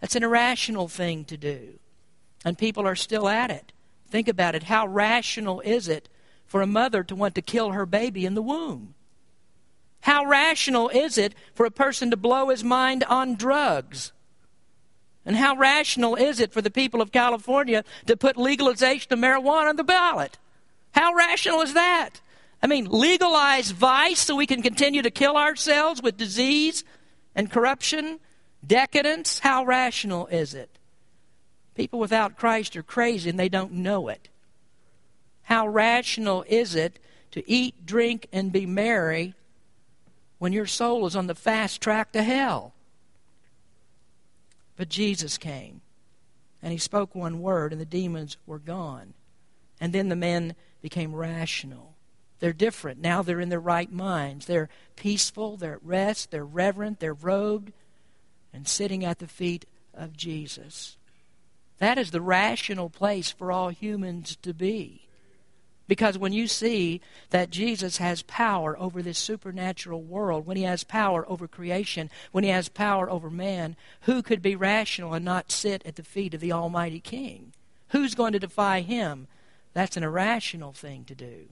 That's 0.00 0.16
an 0.16 0.24
irrational 0.24 0.88
thing 0.88 1.24
to 1.26 1.36
do. 1.36 1.78
And 2.44 2.58
people 2.58 2.86
are 2.86 2.96
still 2.96 3.28
at 3.28 3.50
it. 3.50 3.72
Think 4.12 4.28
about 4.28 4.54
it. 4.54 4.64
How 4.64 4.86
rational 4.86 5.62
is 5.62 5.88
it 5.88 6.10
for 6.44 6.60
a 6.60 6.66
mother 6.66 7.02
to 7.02 7.16
want 7.16 7.34
to 7.34 7.40
kill 7.40 7.70
her 7.70 7.86
baby 7.86 8.26
in 8.26 8.34
the 8.34 8.42
womb? 8.42 8.92
How 10.02 10.26
rational 10.26 10.90
is 10.90 11.16
it 11.16 11.34
for 11.54 11.64
a 11.64 11.70
person 11.70 12.10
to 12.10 12.16
blow 12.18 12.50
his 12.50 12.62
mind 12.62 13.04
on 13.04 13.36
drugs? 13.36 14.12
And 15.24 15.34
how 15.34 15.56
rational 15.56 16.14
is 16.14 16.40
it 16.40 16.52
for 16.52 16.60
the 16.60 16.70
people 16.70 17.00
of 17.00 17.10
California 17.10 17.84
to 18.06 18.14
put 18.14 18.36
legalization 18.36 19.14
of 19.14 19.18
marijuana 19.18 19.70
on 19.70 19.76
the 19.76 19.82
ballot? 19.82 20.36
How 20.90 21.14
rational 21.14 21.62
is 21.62 21.72
that? 21.72 22.20
I 22.62 22.66
mean, 22.66 22.90
legalize 22.90 23.70
vice 23.70 24.20
so 24.20 24.36
we 24.36 24.46
can 24.46 24.60
continue 24.60 25.00
to 25.00 25.10
kill 25.10 25.38
ourselves 25.38 26.02
with 26.02 26.18
disease 26.18 26.84
and 27.34 27.50
corruption, 27.50 28.20
decadence. 28.66 29.38
How 29.38 29.64
rational 29.64 30.26
is 30.26 30.52
it? 30.52 30.78
People 31.74 31.98
without 31.98 32.36
Christ 32.36 32.76
are 32.76 32.82
crazy 32.82 33.30
and 33.30 33.38
they 33.38 33.48
don't 33.48 33.72
know 33.72 34.08
it. 34.08 34.28
How 35.44 35.66
rational 35.66 36.44
is 36.48 36.74
it 36.74 36.98
to 37.32 37.48
eat, 37.50 37.86
drink, 37.86 38.28
and 38.32 38.52
be 38.52 38.66
merry 38.66 39.34
when 40.38 40.52
your 40.52 40.66
soul 40.66 41.06
is 41.06 41.16
on 41.16 41.26
the 41.26 41.34
fast 41.34 41.80
track 41.80 42.12
to 42.12 42.22
hell? 42.22 42.74
But 44.76 44.88
Jesus 44.88 45.38
came 45.38 45.80
and 46.62 46.72
he 46.72 46.78
spoke 46.78 47.14
one 47.14 47.40
word 47.40 47.72
and 47.72 47.80
the 47.80 47.86
demons 47.86 48.36
were 48.46 48.58
gone. 48.58 49.14
And 49.80 49.92
then 49.92 50.08
the 50.08 50.16
men 50.16 50.54
became 50.80 51.14
rational. 51.14 51.94
They're 52.38 52.52
different. 52.52 53.00
Now 53.00 53.22
they're 53.22 53.40
in 53.40 53.48
their 53.48 53.60
right 53.60 53.90
minds. 53.90 54.46
They're 54.46 54.68
peaceful, 54.96 55.56
they're 55.56 55.74
at 55.74 55.84
rest, 55.84 56.30
they're 56.30 56.44
reverent, 56.44 57.00
they're 57.00 57.14
robed, 57.14 57.72
and 58.52 58.66
sitting 58.66 59.04
at 59.04 59.20
the 59.20 59.28
feet 59.28 59.64
of 59.94 60.16
Jesus. 60.16 60.96
That 61.82 61.98
is 61.98 62.12
the 62.12 62.20
rational 62.20 62.88
place 62.88 63.32
for 63.32 63.50
all 63.50 63.70
humans 63.70 64.36
to 64.42 64.54
be. 64.54 65.08
Because 65.88 66.16
when 66.16 66.32
you 66.32 66.46
see 66.46 67.00
that 67.30 67.50
Jesus 67.50 67.96
has 67.96 68.22
power 68.22 68.78
over 68.78 69.02
this 69.02 69.18
supernatural 69.18 70.00
world, 70.00 70.46
when 70.46 70.56
he 70.56 70.62
has 70.62 70.84
power 70.84 71.28
over 71.28 71.48
creation, 71.48 72.08
when 72.30 72.44
he 72.44 72.50
has 72.50 72.68
power 72.68 73.10
over 73.10 73.30
man, 73.30 73.74
who 74.02 74.22
could 74.22 74.42
be 74.42 74.54
rational 74.54 75.12
and 75.12 75.24
not 75.24 75.50
sit 75.50 75.84
at 75.84 75.96
the 75.96 76.04
feet 76.04 76.34
of 76.34 76.40
the 76.40 76.52
Almighty 76.52 77.00
King? 77.00 77.52
Who's 77.88 78.14
going 78.14 78.34
to 78.34 78.38
defy 78.38 78.82
him? 78.82 79.26
That's 79.72 79.96
an 79.96 80.04
irrational 80.04 80.70
thing 80.72 81.04
to 81.06 81.16
do. 81.16 81.48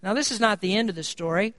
Now, 0.00 0.14
this 0.14 0.30
is 0.30 0.38
not 0.38 0.60
the 0.60 0.76
end 0.76 0.90
of 0.90 0.94
the 0.94 1.02
story. 1.02 1.54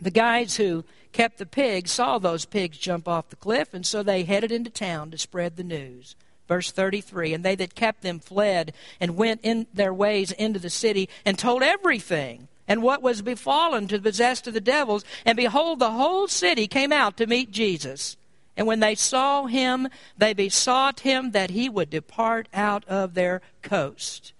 The 0.00 0.10
guys 0.10 0.56
who 0.56 0.84
kept 1.12 1.38
the 1.38 1.46
pigs 1.46 1.92
saw 1.92 2.18
those 2.18 2.44
pigs 2.46 2.78
jump 2.78 3.06
off 3.06 3.28
the 3.28 3.36
cliff, 3.36 3.74
and 3.74 3.86
so 3.86 4.02
they 4.02 4.24
headed 4.24 4.50
into 4.50 4.70
town 4.70 5.12
to 5.12 5.18
spread 5.18 5.54
the 5.54 5.62
news. 5.62 6.16
Verse 6.48 6.70
33 6.70 7.34
And 7.34 7.44
they 7.44 7.54
that 7.56 7.74
kept 7.74 8.02
them 8.02 8.18
fled 8.18 8.72
and 9.00 9.16
went 9.16 9.40
in 9.42 9.66
their 9.72 9.94
ways 9.94 10.32
into 10.32 10.58
the 10.58 10.70
city 10.70 11.08
and 11.24 11.38
told 11.38 11.62
everything 11.62 12.48
and 12.66 12.82
what 12.82 13.02
was 13.02 13.22
befallen 13.22 13.88
to 13.88 13.98
the 13.98 14.10
possessed 14.10 14.46
of 14.46 14.54
the 14.54 14.60
devils. 14.60 15.04
And 15.24 15.36
behold, 15.36 15.78
the 15.78 15.92
whole 15.92 16.28
city 16.28 16.66
came 16.66 16.92
out 16.92 17.16
to 17.18 17.26
meet 17.26 17.50
Jesus. 17.50 18.16
And 18.56 18.66
when 18.66 18.80
they 18.80 18.94
saw 18.94 19.46
him, 19.46 19.88
they 20.16 20.32
besought 20.32 21.00
him 21.00 21.32
that 21.32 21.50
he 21.50 21.68
would 21.68 21.90
depart 21.90 22.48
out 22.54 22.84
of 22.86 23.14
their 23.14 23.42
coast. 23.62 24.32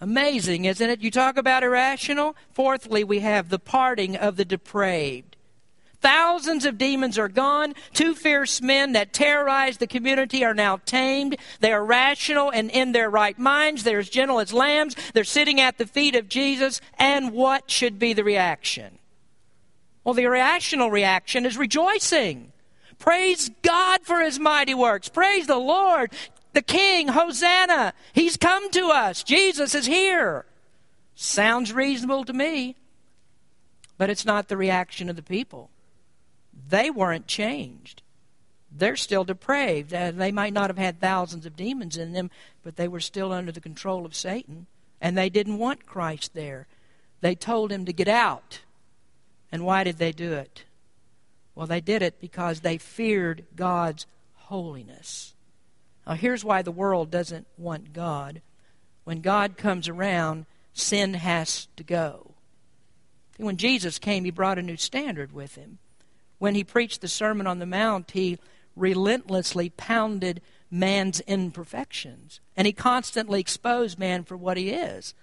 Amazing, 0.00 0.64
isn't 0.64 0.90
it? 0.90 1.00
You 1.00 1.10
talk 1.10 1.36
about 1.36 1.62
irrational. 1.62 2.36
Fourthly, 2.52 3.04
we 3.04 3.20
have 3.20 3.48
the 3.48 3.58
parting 3.58 4.16
of 4.16 4.36
the 4.36 4.44
depraved. 4.44 5.33
Thousands 6.04 6.66
of 6.66 6.76
demons 6.76 7.16
are 7.16 7.30
gone. 7.30 7.72
Two 7.94 8.14
fierce 8.14 8.60
men 8.60 8.92
that 8.92 9.14
terrorized 9.14 9.80
the 9.80 9.86
community 9.86 10.44
are 10.44 10.52
now 10.52 10.76
tamed. 10.84 11.36
They 11.60 11.72
are 11.72 11.82
rational 11.82 12.50
and 12.50 12.70
in 12.70 12.92
their 12.92 13.08
right 13.08 13.38
minds. 13.38 13.84
They're 13.84 14.00
as 14.00 14.10
gentle 14.10 14.38
as 14.38 14.52
lambs. 14.52 14.96
They're 15.14 15.24
sitting 15.24 15.62
at 15.62 15.78
the 15.78 15.86
feet 15.86 16.14
of 16.14 16.28
Jesus. 16.28 16.82
And 16.98 17.32
what 17.32 17.70
should 17.70 17.98
be 17.98 18.12
the 18.12 18.22
reaction? 18.22 18.98
Well, 20.04 20.12
the 20.12 20.24
irrational 20.24 20.90
reaction 20.90 21.46
is 21.46 21.56
rejoicing. 21.56 22.52
Praise 22.98 23.50
God 23.62 24.02
for 24.02 24.20
his 24.20 24.38
mighty 24.38 24.74
works. 24.74 25.08
Praise 25.08 25.46
the 25.46 25.56
Lord. 25.56 26.12
The 26.52 26.60
King, 26.60 27.08
Hosanna. 27.08 27.94
He's 28.12 28.36
come 28.36 28.70
to 28.72 28.88
us. 28.88 29.22
Jesus 29.22 29.74
is 29.74 29.86
here. 29.86 30.44
Sounds 31.14 31.72
reasonable 31.72 32.24
to 32.24 32.34
me. 32.34 32.76
But 33.96 34.10
it's 34.10 34.26
not 34.26 34.48
the 34.48 34.58
reaction 34.58 35.08
of 35.08 35.16
the 35.16 35.22
people. 35.22 35.70
They 36.68 36.90
weren't 36.90 37.26
changed. 37.26 38.02
They're 38.76 38.96
still 38.96 39.24
depraved. 39.24 39.94
Uh, 39.94 40.10
they 40.10 40.32
might 40.32 40.52
not 40.52 40.70
have 40.70 40.78
had 40.78 41.00
thousands 41.00 41.46
of 41.46 41.56
demons 41.56 41.96
in 41.96 42.12
them, 42.12 42.30
but 42.62 42.76
they 42.76 42.88
were 42.88 43.00
still 43.00 43.32
under 43.32 43.52
the 43.52 43.60
control 43.60 44.04
of 44.04 44.16
Satan. 44.16 44.66
And 45.00 45.16
they 45.16 45.28
didn't 45.28 45.58
want 45.58 45.86
Christ 45.86 46.34
there. 46.34 46.66
They 47.20 47.34
told 47.34 47.70
him 47.70 47.84
to 47.84 47.92
get 47.92 48.08
out. 48.08 48.60
And 49.52 49.64
why 49.64 49.84
did 49.84 49.98
they 49.98 50.12
do 50.12 50.32
it? 50.32 50.64
Well, 51.54 51.66
they 51.66 51.80
did 51.80 52.02
it 52.02 52.20
because 52.20 52.60
they 52.60 52.78
feared 52.78 53.44
God's 53.54 54.06
holiness. 54.34 55.34
Now, 56.06 56.14
here's 56.14 56.44
why 56.44 56.62
the 56.62 56.72
world 56.72 57.10
doesn't 57.10 57.46
want 57.56 57.92
God. 57.92 58.42
When 59.04 59.20
God 59.20 59.56
comes 59.56 59.88
around, 59.88 60.46
sin 60.72 61.14
has 61.14 61.68
to 61.76 61.84
go. 61.84 62.32
When 63.36 63.56
Jesus 63.56 63.98
came, 63.98 64.24
he 64.24 64.30
brought 64.30 64.58
a 64.58 64.62
new 64.62 64.76
standard 64.76 65.32
with 65.32 65.54
him. 65.54 65.78
When 66.38 66.54
he 66.54 66.64
preached 66.64 67.00
the 67.00 67.08
Sermon 67.08 67.46
on 67.46 67.58
the 67.58 67.66
Mount, 67.66 68.10
he 68.10 68.38
relentlessly 68.76 69.70
pounded 69.70 70.40
man's 70.70 71.20
imperfections. 71.20 72.40
And 72.56 72.66
he 72.66 72.72
constantly 72.72 73.40
exposed 73.40 73.98
man 73.98 74.24
for 74.24 74.36
what 74.36 74.56
he 74.56 74.70
is. 74.70 75.14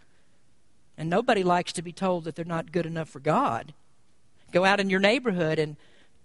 And 0.98 1.10
nobody 1.10 1.44
likes 1.44 1.74
to 1.74 1.82
be 1.82 1.92
told 1.92 2.24
that 2.24 2.36
they're 2.36 2.46
not 2.46 2.72
good 2.72 2.86
enough 2.86 3.10
for 3.10 3.20
God. 3.20 3.74
Go 4.52 4.66
out 4.66 4.80
in 4.80 4.90
your 4.90 5.00
neighborhood 5.00 5.60
and 5.60 5.78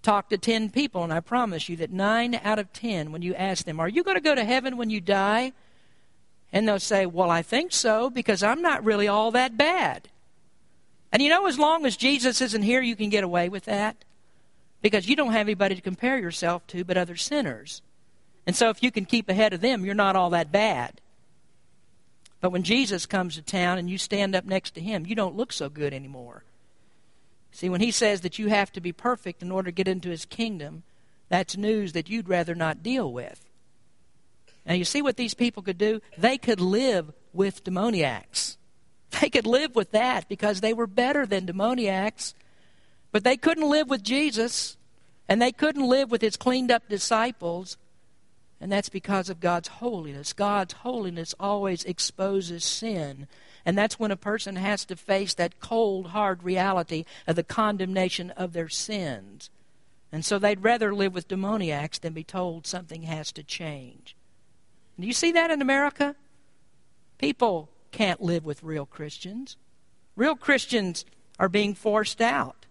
talk 0.03 0.29
to 0.29 0.39
10 0.39 0.71
people, 0.71 1.03
and 1.03 1.13
I 1.13 1.21
promise 1.21 1.69
you 1.69 1.77
that 1.77 1.91
9 1.91 2.41
out 2.45 2.59
of 2.59 2.73
10, 2.73 3.11
when 3.11 3.23
you 3.23 3.35
ask 3.35 3.65
them, 3.65 3.81
Are 3.81 3.89
you 3.89 4.05
going 4.05 4.17
to 4.17 4.21
go 4.21 4.35
to 4.35 4.45
heaven 4.45 4.77
when 4.77 4.91
you 4.91 5.01
die? 5.01 5.53
And 6.53 6.69
they'll 6.69 6.79
say, 6.79 7.07
Well, 7.07 7.31
I 7.31 7.43
think 7.43 7.73
so, 7.73 8.11
because 8.11 8.43
I'm 8.43 8.63
not 8.63 8.85
really 8.85 9.09
all 9.09 9.31
that 9.33 9.57
bad. 9.57 10.09
And 11.13 11.23
you 11.23 11.29
know, 11.29 11.47
as 11.47 11.59
long 11.59 11.87
as 11.87 11.97
Jesus 11.97 12.41
isn't 12.41 12.63
here, 12.63 12.83
you 12.83 12.95
can 12.95 13.11
get 13.11 13.25
away 13.25 13.49
with 13.49 13.65
that. 13.65 14.05
Because 14.87 15.09
you 15.09 15.17
don't 15.17 15.33
have 15.33 15.49
anybody 15.49 15.75
to 15.75 15.81
compare 15.81 16.17
yourself 16.17 16.65
to 16.69 16.85
but 16.85 16.97
other 16.97 17.17
sinners. 17.17 17.83
And 18.47 18.55
so 18.55 18.71
if 18.71 18.85
you 18.85 18.93
can 18.93 19.05
keep 19.05 19.29
ahead 19.29 19.53
of 19.53 19.61
them, 19.61 19.85
you're 19.85 19.97
not 19.97 20.15
all 20.15 20.31
that 20.31 20.53
bad. 20.53 21.01
But 22.41 22.51
when 22.51 22.63
Jesus 22.63 23.05
comes 23.05 23.35
to 23.35 23.43
town 23.43 23.79
and 23.79 23.91
you 23.91 23.99
stand 23.99 24.37
up 24.37 24.45
next 24.45 24.77
to 24.77 24.81
him, 24.81 25.05
you 25.05 25.17
don't 25.17 25.35
look 25.35 25.53
so 25.53 25.69
good 25.69 25.93
anymore. 25.93 26.45
See, 27.51 27.69
when 27.69 27.81
he 27.81 27.91
says 27.91 28.21
that 28.21 28.39
you 28.39 28.47
have 28.47 28.71
to 28.75 28.81
be 28.81 28.93
perfect 28.93 29.43
in 29.43 29.51
order 29.51 29.73
to 29.73 29.75
get 29.75 29.89
into 29.89 30.11
his 30.11 30.25
kingdom, 30.25 30.85
that's 31.29 31.57
news 31.57 31.93
that 31.95 32.09
you'd 32.09 32.29
rather 32.29 32.55
not 32.55 32.85
deal 32.85 33.13
with. 33.13 33.45
Now, 34.65 34.75
you 34.75 34.85
see 34.85 35.03
what 35.03 35.17
these 35.17 35.35
people 35.35 35.65
could 35.65 35.79
do? 35.79 36.01
They 36.17 36.39
could 36.39 36.61
live 36.61 37.13
with 37.33 37.65
demoniacs. 37.65 38.57
They 39.21 39.31
could 39.31 39.47
live 39.49 39.75
with 39.75 39.91
that 39.91 40.29
because 40.29 40.61
they 40.61 40.73
were 40.73 40.87
better 40.87 41.27
than 41.27 41.47
demoniacs. 41.47 42.35
But 43.13 43.25
they 43.25 43.37
couldn't 43.37 43.69
live 43.69 43.89
with 43.89 44.03
Jesus, 44.03 44.77
and 45.29 45.41
they 45.41 45.53
couldn't 45.53 45.89
live 45.89 46.11
with 46.11 46.23
his 46.23 46.37
cleaned 46.37 46.71
up 46.71 46.89
disciples. 46.89 47.77
And 48.61 48.73
that's 48.73 48.89
because 48.89 49.29
of 49.29 49.41
God's 49.41 49.69
holiness. 49.69 50.33
God's 50.33 50.75
holiness 50.75 51.35
always 51.39 51.85
exposes 51.85 52.65
sin. 52.65 53.27
And 53.65 53.77
that's 53.77 53.99
when 53.99 54.11
a 54.11 54.17
person 54.17 54.57
has 54.57 54.85
to 54.87 54.97
face 54.97 55.35
that 55.35 55.61
cold, 55.61 56.09
hard 56.09 56.43
reality 56.43 57.05
of 57.27 57.37
the 57.37 57.43
condemnation 57.43 58.31
of 58.31 58.53
their 58.53 58.69
sins. 58.69 59.51
And 60.13 60.25
so 60.25 60.39
they'd 60.39 60.63
rather 60.63 60.95
live 60.95 61.15
with 61.15 61.29
demoniacs 61.29 61.99
than 61.99 62.13
be 62.13 62.25
told 62.25 62.67
something 62.67 63.03
has 63.03 63.33
to 63.33 63.43
change. 63.43 64.17
Do 64.99 65.07
you 65.07 65.13
see 65.13 65.33
that 65.33 65.51
in 65.51 65.61
America? 65.61 66.15
People 67.19 67.69
can't 67.91 68.23
live 68.23 68.45
with 68.45 68.63
real 68.63 68.87
Christians. 68.87 69.57
Real 70.15 70.37
Christians 70.37 71.05
are 71.39 71.49
being 71.49 71.75
forced 71.75 72.21
out. 72.21 72.66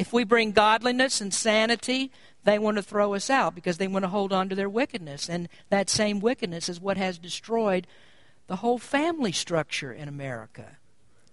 If 0.00 0.14
we 0.14 0.24
bring 0.24 0.52
godliness 0.52 1.20
and 1.20 1.32
sanity, 1.32 2.10
they 2.44 2.58
want 2.58 2.78
to 2.78 2.82
throw 2.82 3.12
us 3.12 3.28
out 3.28 3.54
because 3.54 3.76
they 3.76 3.86
want 3.86 4.02
to 4.04 4.08
hold 4.08 4.32
on 4.32 4.48
to 4.48 4.54
their 4.54 4.66
wickedness. 4.66 5.28
And 5.28 5.46
that 5.68 5.90
same 5.90 6.20
wickedness 6.20 6.70
is 6.70 6.80
what 6.80 6.96
has 6.96 7.18
destroyed 7.18 7.86
the 8.46 8.56
whole 8.56 8.78
family 8.78 9.30
structure 9.30 9.92
in 9.92 10.08
America. 10.08 10.78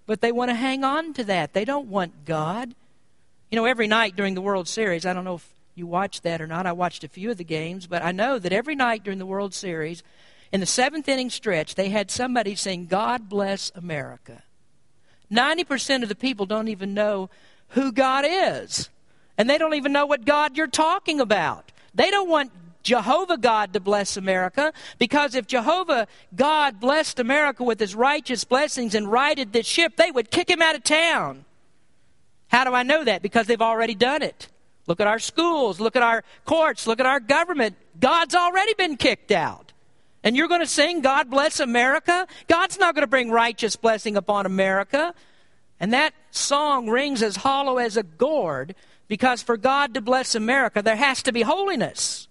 But 0.06 0.20
they 0.20 0.34
want 0.34 0.50
to 0.50 0.56
hang 0.56 0.84
on 0.84 1.14
to 1.14 1.24
that. 1.24 1.54
They 1.54 1.64
don't 1.64 1.88
want 1.88 2.26
God. 2.26 2.76
You 3.50 3.56
know, 3.56 3.64
every 3.64 3.88
night 3.88 4.18
during 4.18 4.34
the 4.34 4.42
World 4.42 4.68
Series, 4.68 5.06
I 5.06 5.14
don't 5.14 5.24
know 5.24 5.36
if 5.36 5.48
you 5.74 5.88
watched 5.88 6.24
that 6.24 6.42
or 6.42 6.48
not. 6.48 6.66
I 6.66 6.74
watched 6.74 7.06
a 7.06 7.08
few 7.08 7.32
of 7.32 7.38
the 7.38 7.46
games, 7.46 7.88
but 7.88 8.04
I 8.04 8.12
know 8.12 8.38
that 8.38 8.52
every 8.52 8.76
night 8.76 9.02
during 9.02 9.18
the 9.18 9.26
World 9.26 9.54
Series, 9.54 10.04
in 10.52 10.60
the 10.60 10.66
seventh 10.66 11.08
inning 11.08 11.30
stretch, 11.30 11.76
they 11.76 11.88
had 11.88 12.12
somebody 12.12 12.54
sing, 12.54 12.88
God 12.88 13.30
bless 13.30 13.72
America. 13.76 14.44
90% 15.32 16.04
of 16.04 16.10
the 16.10 16.16
people 16.16 16.46
don't 16.46 16.68
even 16.68 16.94
know 16.94 17.30
who 17.70 17.92
God 17.92 18.26
is. 18.28 18.90
And 19.38 19.50
they 19.50 19.58
don't 19.58 19.76
even 19.76 19.92
know 19.92 20.06
what 20.06 20.26
God 20.26 20.58
you're 20.58 20.68
talking 20.68 21.20
about. 21.20 21.72
They 21.94 22.10
don't 22.10 22.30
want 22.30 22.52
Jehovah 22.84 23.38
God 23.38 23.74
to 23.74 23.80
bless 23.80 24.18
America 24.18 24.72
because 24.98 25.36
if 25.36 25.46
Jehovah 25.46 26.08
God 26.36 26.80
blessed 26.80 27.20
America 27.20 27.64
with 27.64 27.80
his 27.80 27.94
righteous 27.94 28.44
blessings 28.46 28.96
and 28.96 29.12
righted 29.12 29.52
this 29.52 29.68
ship, 29.68 29.98
they 29.98 30.10
would 30.10 30.32
kick 30.32 30.50
him 30.50 30.62
out 30.62 30.76
of 30.76 30.84
town. 30.84 31.44
How 32.48 32.64
do 32.64 32.74
I 32.74 32.84
know 32.84 33.04
that? 33.04 33.22
Because 33.22 33.48
they've 33.48 33.62
already 33.62 33.94
done 33.94 34.22
it. 34.22 34.48
Look 34.88 35.02
at 35.02 35.08
our 35.08 35.20
schools, 35.20 35.82
look 35.82 35.98
at 35.98 36.02
our 36.02 36.24
courts, 36.46 36.88
look 36.88 37.02
at 37.02 37.06
our 37.06 37.20
government. 37.20 37.76
God's 38.00 38.36
already 38.36 38.74
been 38.76 38.96
kicked 38.96 39.32
out. 39.32 39.74
And 40.24 40.36
you're 40.36 40.48
going 40.48 40.62
to 40.62 40.68
sing, 40.68 41.02
God 41.02 41.30
bless 41.30 41.60
America? 41.60 42.26
God's 42.48 42.80
not 42.80 42.96
going 42.96 43.04
to 43.04 43.10
bring 43.10 43.30
righteous 43.32 43.76
blessing 43.76 44.16
upon 44.16 44.46
America. 44.46 45.14
And 45.80 45.94
that 45.94 46.14
song 46.32 46.90
rings 46.90 47.22
as 47.22 47.38
hollow 47.38 47.78
as 47.78 47.98
a 47.98 48.04
gourd 48.04 48.76
because 49.08 49.42
for 49.42 49.58
God 49.58 49.94
to 49.94 50.02
bless 50.02 50.36
America, 50.36 50.82
there 50.82 50.96
has 50.96 51.24
to 51.24 51.32
be 51.32 51.44
holiness. 51.44 52.28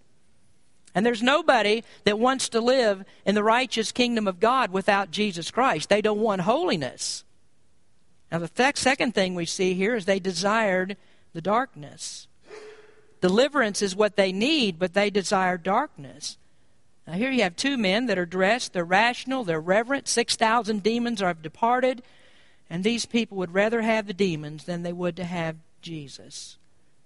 And 0.94 1.04
there's 1.04 1.22
nobody 1.22 1.84
that 2.04 2.18
wants 2.18 2.48
to 2.50 2.60
live 2.60 3.04
in 3.24 3.34
the 3.34 3.42
righteous 3.42 3.92
kingdom 3.92 4.26
of 4.26 4.40
God 4.40 4.72
without 4.72 5.10
Jesus 5.10 5.50
Christ. 5.50 5.88
They 5.88 6.00
don't 6.00 6.20
want 6.20 6.42
holiness. 6.42 7.22
Now, 8.32 8.38
the 8.38 8.48
th- 8.48 8.76
second 8.76 9.14
thing 9.14 9.34
we 9.34 9.46
see 9.46 9.74
here 9.74 9.94
is 9.94 10.04
they 10.04 10.18
desired 10.18 10.96
the 11.32 11.42
darkness. 11.42 12.28
Deliverance 13.20 13.82
is 13.82 13.94
what 13.94 14.16
they 14.16 14.32
need, 14.32 14.78
but 14.78 14.94
they 14.94 15.10
desire 15.10 15.58
darkness. 15.58 16.38
Now, 17.06 17.12
here 17.12 17.30
you 17.30 17.42
have 17.42 17.56
two 17.56 17.76
men 17.76 18.06
that 18.06 18.18
are 18.18 18.26
dressed, 18.26 18.72
they're 18.72 18.84
rational, 18.84 19.44
they're 19.44 19.60
reverent. 19.60 20.08
6,000 20.08 20.82
demons 20.82 21.20
have 21.20 21.42
departed, 21.42 22.02
and 22.68 22.82
these 22.82 23.06
people 23.06 23.36
would 23.38 23.54
rather 23.54 23.82
have 23.82 24.06
the 24.06 24.14
demons 24.14 24.64
than 24.64 24.82
they 24.82 24.92
would 24.92 25.16
to 25.16 25.24
have 25.24 25.56
Jesus. 25.82 26.58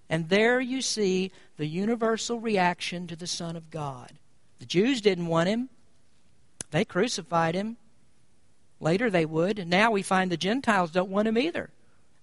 And 0.09 0.29
there 0.29 0.59
you 0.59 0.81
see 0.81 1.31
the 1.57 1.67
universal 1.67 2.39
reaction 2.39 3.07
to 3.07 3.15
the 3.15 3.27
Son 3.27 3.55
of 3.55 3.69
God. 3.69 4.13
The 4.59 4.65
Jews 4.65 5.01
didn't 5.01 5.27
want 5.27 5.49
him, 5.49 5.69
they 6.71 6.85
crucified 6.85 7.55
him. 7.55 7.77
Later 8.79 9.11
they 9.11 9.25
would, 9.25 9.59
and 9.59 9.69
now 9.69 9.91
we 9.91 10.01
find 10.01 10.31
the 10.31 10.37
Gentiles 10.37 10.89
don't 10.89 11.11
want 11.11 11.27
him 11.27 11.37
either. 11.37 11.69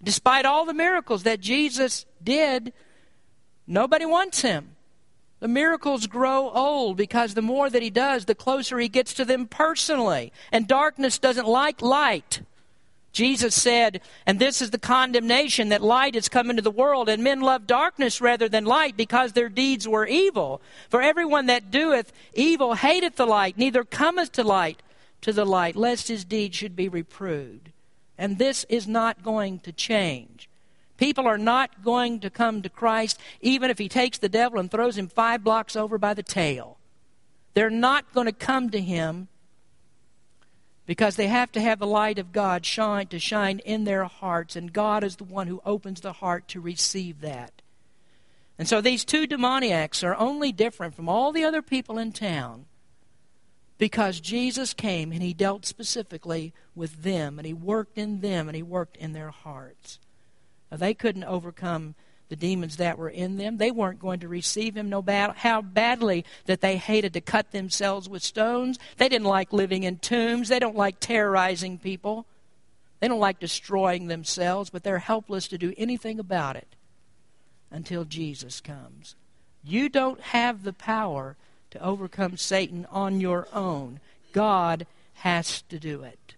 Despite 0.02 0.44
all 0.44 0.64
the 0.64 0.74
miracles 0.74 1.22
that 1.22 1.40
Jesus 1.40 2.04
did, 2.22 2.72
nobody 3.64 4.04
wants 4.04 4.42
him. 4.42 4.76
The 5.40 5.48
miracles 5.48 6.08
grow 6.08 6.50
old 6.50 6.96
because 6.96 7.34
the 7.34 7.42
more 7.42 7.70
that 7.70 7.82
he 7.82 7.90
does, 7.90 8.24
the 8.24 8.34
closer 8.34 8.78
he 8.78 8.88
gets 8.88 9.14
to 9.14 9.24
them 9.24 9.46
personally. 9.46 10.32
And 10.50 10.66
darkness 10.66 11.18
doesn't 11.18 11.46
like 11.46 11.80
light. 11.80 12.40
Jesus 13.18 13.60
said, 13.60 14.00
and 14.26 14.38
this 14.38 14.62
is 14.62 14.70
the 14.70 14.78
condemnation 14.78 15.70
that 15.70 15.82
light 15.82 16.14
has 16.14 16.28
come 16.28 16.50
into 16.50 16.62
the 16.62 16.70
world, 16.70 17.08
and 17.08 17.24
men 17.24 17.40
love 17.40 17.66
darkness 17.66 18.20
rather 18.20 18.48
than 18.48 18.64
light 18.64 18.96
because 18.96 19.32
their 19.32 19.48
deeds 19.48 19.88
were 19.88 20.06
evil. 20.06 20.60
For 20.88 21.02
everyone 21.02 21.46
that 21.46 21.72
doeth 21.72 22.12
evil 22.32 22.74
hateth 22.74 23.16
the 23.16 23.26
light, 23.26 23.58
neither 23.58 23.82
cometh 23.82 24.30
to 24.34 24.44
light 24.44 24.84
to 25.22 25.32
the 25.32 25.44
light, 25.44 25.74
lest 25.74 26.06
his 26.06 26.24
deeds 26.24 26.56
should 26.56 26.76
be 26.76 26.88
reproved. 26.88 27.72
And 28.16 28.38
this 28.38 28.64
is 28.68 28.86
not 28.86 29.24
going 29.24 29.58
to 29.60 29.72
change. 29.72 30.48
People 30.96 31.26
are 31.26 31.38
not 31.38 31.82
going 31.82 32.20
to 32.20 32.30
come 32.30 32.62
to 32.62 32.68
Christ 32.68 33.18
even 33.40 33.68
if 33.68 33.78
he 33.78 33.88
takes 33.88 34.18
the 34.18 34.28
devil 34.28 34.60
and 34.60 34.70
throws 34.70 34.96
him 34.96 35.08
five 35.08 35.42
blocks 35.42 35.74
over 35.74 35.98
by 35.98 36.14
the 36.14 36.22
tail. 36.22 36.78
They're 37.54 37.68
not 37.68 38.14
going 38.14 38.26
to 38.26 38.32
come 38.32 38.70
to 38.70 38.80
him 38.80 39.26
because 40.88 41.16
they 41.16 41.26
have 41.26 41.52
to 41.52 41.60
have 41.60 41.78
the 41.78 41.86
light 41.86 42.18
of 42.18 42.32
God 42.32 42.64
shine 42.64 43.06
to 43.08 43.18
shine 43.18 43.58
in 43.58 43.84
their 43.84 44.04
hearts, 44.04 44.56
and 44.56 44.72
God 44.72 45.04
is 45.04 45.16
the 45.16 45.24
one 45.24 45.46
who 45.46 45.60
opens 45.66 46.00
the 46.00 46.14
heart 46.14 46.48
to 46.48 46.62
receive 46.62 47.20
that. 47.20 47.60
And 48.58 48.66
so 48.66 48.80
these 48.80 49.04
two 49.04 49.26
demoniacs 49.26 50.02
are 50.02 50.16
only 50.16 50.50
different 50.50 50.94
from 50.94 51.06
all 51.06 51.30
the 51.30 51.44
other 51.44 51.60
people 51.60 51.98
in 51.98 52.12
town 52.12 52.64
because 53.76 54.18
Jesus 54.18 54.72
came 54.72 55.12
and 55.12 55.22
he 55.22 55.34
dealt 55.34 55.66
specifically 55.66 56.54
with 56.74 57.02
them, 57.02 57.38
and 57.38 57.44
he 57.44 57.52
worked 57.52 57.98
in 57.98 58.22
them, 58.22 58.48
and 58.48 58.56
he 58.56 58.62
worked 58.62 58.96
in 58.96 59.12
their 59.12 59.30
hearts. 59.30 59.98
Now, 60.70 60.78
they 60.78 60.94
couldn't 60.94 61.24
overcome 61.24 61.96
the 62.28 62.36
demons 62.36 62.76
that 62.76 62.98
were 62.98 63.08
in 63.08 63.36
them. 63.36 63.56
They 63.56 63.70
weren't 63.70 64.00
going 64.00 64.20
to 64.20 64.28
receive 64.28 64.76
him 64.76 64.88
no 64.88 65.02
matter 65.02 65.32
how 65.36 65.62
badly 65.62 66.24
that 66.46 66.60
they 66.60 66.76
hated 66.76 67.14
to 67.14 67.20
cut 67.20 67.52
themselves 67.52 68.08
with 68.08 68.22
stones. 68.22 68.78
They 68.96 69.08
didn't 69.08 69.26
like 69.26 69.52
living 69.52 69.82
in 69.82 69.98
tombs. 69.98 70.48
They 70.48 70.58
don't 70.58 70.76
like 70.76 71.00
terrorizing 71.00 71.78
people. 71.78 72.26
They 73.00 73.08
don't 73.08 73.20
like 73.20 73.38
destroying 73.38 74.08
themselves, 74.08 74.70
but 74.70 74.82
they're 74.82 74.98
helpless 74.98 75.48
to 75.48 75.58
do 75.58 75.72
anything 75.76 76.18
about 76.18 76.56
it 76.56 76.68
until 77.70 78.04
Jesus 78.04 78.60
comes. 78.60 79.14
You 79.62 79.88
don't 79.88 80.20
have 80.20 80.64
the 80.64 80.72
power 80.72 81.36
to 81.70 81.82
overcome 81.82 82.36
Satan 82.36 82.86
on 82.90 83.20
your 83.20 83.46
own. 83.52 84.00
God 84.32 84.86
has 85.14 85.62
to 85.62 85.78
do 85.78 86.02
it. 86.02 86.34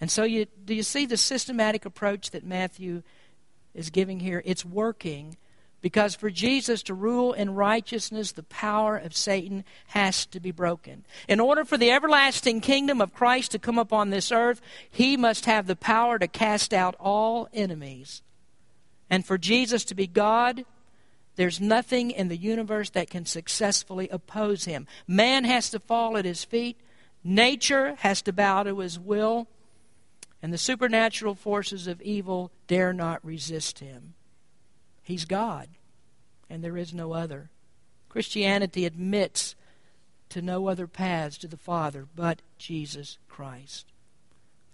And 0.00 0.10
so 0.10 0.24
you 0.24 0.46
do 0.64 0.74
you 0.74 0.82
see 0.82 1.06
the 1.06 1.16
systematic 1.16 1.84
approach 1.84 2.30
that 2.32 2.44
Matthew 2.44 3.02
is 3.74 3.90
giving 3.90 4.20
here, 4.20 4.42
it's 4.44 4.64
working 4.64 5.36
because 5.84 6.14
for 6.14 6.30
Jesus 6.30 6.82
to 6.84 6.94
rule 6.94 7.34
in 7.34 7.54
righteousness, 7.54 8.32
the 8.32 8.42
power 8.44 8.96
of 8.96 9.14
Satan 9.14 9.64
has 9.88 10.24
to 10.24 10.40
be 10.40 10.50
broken. 10.50 11.04
In 11.28 11.40
order 11.40 11.62
for 11.62 11.76
the 11.76 11.90
everlasting 11.90 12.62
kingdom 12.62 13.02
of 13.02 13.12
Christ 13.12 13.50
to 13.50 13.58
come 13.58 13.78
upon 13.78 14.08
this 14.08 14.32
earth, 14.32 14.62
he 14.90 15.18
must 15.18 15.44
have 15.44 15.66
the 15.66 15.76
power 15.76 16.18
to 16.18 16.26
cast 16.26 16.72
out 16.72 16.96
all 16.98 17.48
enemies. 17.52 18.22
And 19.10 19.26
for 19.26 19.36
Jesus 19.36 19.84
to 19.84 19.94
be 19.94 20.06
God, 20.06 20.64
there's 21.36 21.60
nothing 21.60 22.10
in 22.10 22.28
the 22.28 22.36
universe 22.38 22.88
that 22.90 23.10
can 23.10 23.26
successfully 23.26 24.08
oppose 24.08 24.64
him. 24.64 24.86
Man 25.06 25.44
has 25.44 25.68
to 25.68 25.80
fall 25.80 26.16
at 26.16 26.24
his 26.24 26.44
feet, 26.44 26.78
nature 27.22 27.96
has 27.96 28.22
to 28.22 28.32
bow 28.32 28.62
to 28.62 28.78
his 28.78 28.98
will, 28.98 29.48
and 30.44 30.52
the 30.52 30.58
supernatural 30.58 31.34
forces 31.34 31.86
of 31.86 32.02
evil 32.02 32.52
dare 32.66 32.92
not 32.92 33.24
resist 33.24 33.78
him. 33.78 34.12
He's 35.02 35.24
God, 35.24 35.70
and 36.50 36.62
there 36.62 36.76
is 36.76 36.92
no 36.92 37.14
other. 37.14 37.48
Christianity 38.10 38.84
admits 38.84 39.54
to 40.28 40.42
no 40.42 40.68
other 40.68 40.86
paths 40.86 41.38
to 41.38 41.48
the 41.48 41.56
Father 41.56 42.06
but 42.14 42.42
Jesus 42.58 43.16
Christ. 43.26 43.86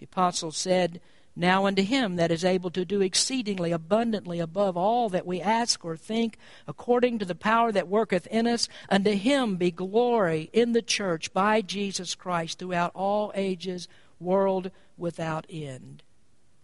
The 0.01 0.07
apostle 0.07 0.51
said, 0.51 1.01
Now 1.37 1.67
unto 1.67 1.83
him 1.83 2.17
that 2.17 2.33
is 2.33 2.45
able 2.45 2.73
to 2.73 2.85
do 2.85 3.01
exceedingly 3.01 3.71
abundantly 3.71 4.41
above 4.41 4.77
all 4.77 5.09
that 5.11 5.25
we 5.25 5.41
ask 5.41 5.85
or 5.85 5.97
think, 5.97 6.37
according 6.67 7.21
to 7.21 7.25
the 7.25 7.37
power 7.37 7.71
that 7.71 7.87
worketh 7.87 8.27
in 8.27 8.49
us, 8.49 8.69
unto 8.89 9.13
him 9.13 9.55
be 9.55 9.71
glory 9.71 10.51
in 10.53 10.73
the 10.73 10.83
church 10.83 11.33
by 11.33 11.61
Jesus 11.61 12.17
Christ 12.17 12.59
throughout 12.59 12.91
all 12.93 13.31
ages, 13.37 13.87
world 14.21 14.71
without 14.97 15.47
end. 15.49 16.03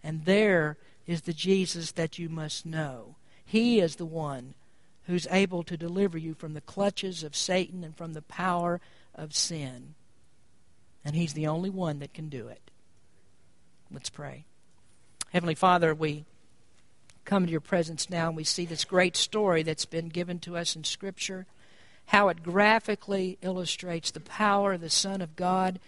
And 0.03 0.25
there 0.25 0.77
is 1.05 1.21
the 1.21 1.33
Jesus 1.33 1.91
that 1.93 2.19
you 2.19 2.29
must 2.29 2.65
know. 2.65 3.15
He 3.45 3.79
is 3.79 3.95
the 3.95 4.05
one 4.05 4.53
who's 5.05 5.27
able 5.31 5.63
to 5.63 5.77
deliver 5.77 6.17
you 6.17 6.33
from 6.33 6.53
the 6.53 6.61
clutches 6.61 7.23
of 7.23 7.35
Satan 7.35 7.83
and 7.83 7.95
from 7.95 8.13
the 8.13 8.21
power 8.21 8.81
of 9.15 9.33
sin. 9.33 9.95
And 11.03 11.15
He's 11.15 11.33
the 11.33 11.47
only 11.47 11.69
one 11.69 11.99
that 11.99 12.13
can 12.13 12.27
do 12.27 12.49
it. 12.49 12.61
Let's 13.89 14.09
pray. 14.09 14.43
Heavenly 15.31 15.55
Father, 15.55 15.95
we 15.95 16.25
come 17.23 17.45
to 17.45 17.51
your 17.51 17.61
presence 17.61 18.09
now 18.09 18.27
and 18.27 18.35
we 18.35 18.43
see 18.43 18.65
this 18.65 18.85
great 18.85 19.15
story 19.15 19.63
that's 19.63 19.85
been 19.85 20.09
given 20.09 20.39
to 20.39 20.57
us 20.57 20.75
in 20.75 20.83
Scripture, 20.83 21.45
how 22.07 22.27
it 22.27 22.43
graphically 22.43 23.37
illustrates 23.41 24.11
the 24.11 24.19
power 24.19 24.73
of 24.73 24.81
the 24.81 24.89
Son 24.89 25.21
of 25.21 25.35
God 25.37 25.79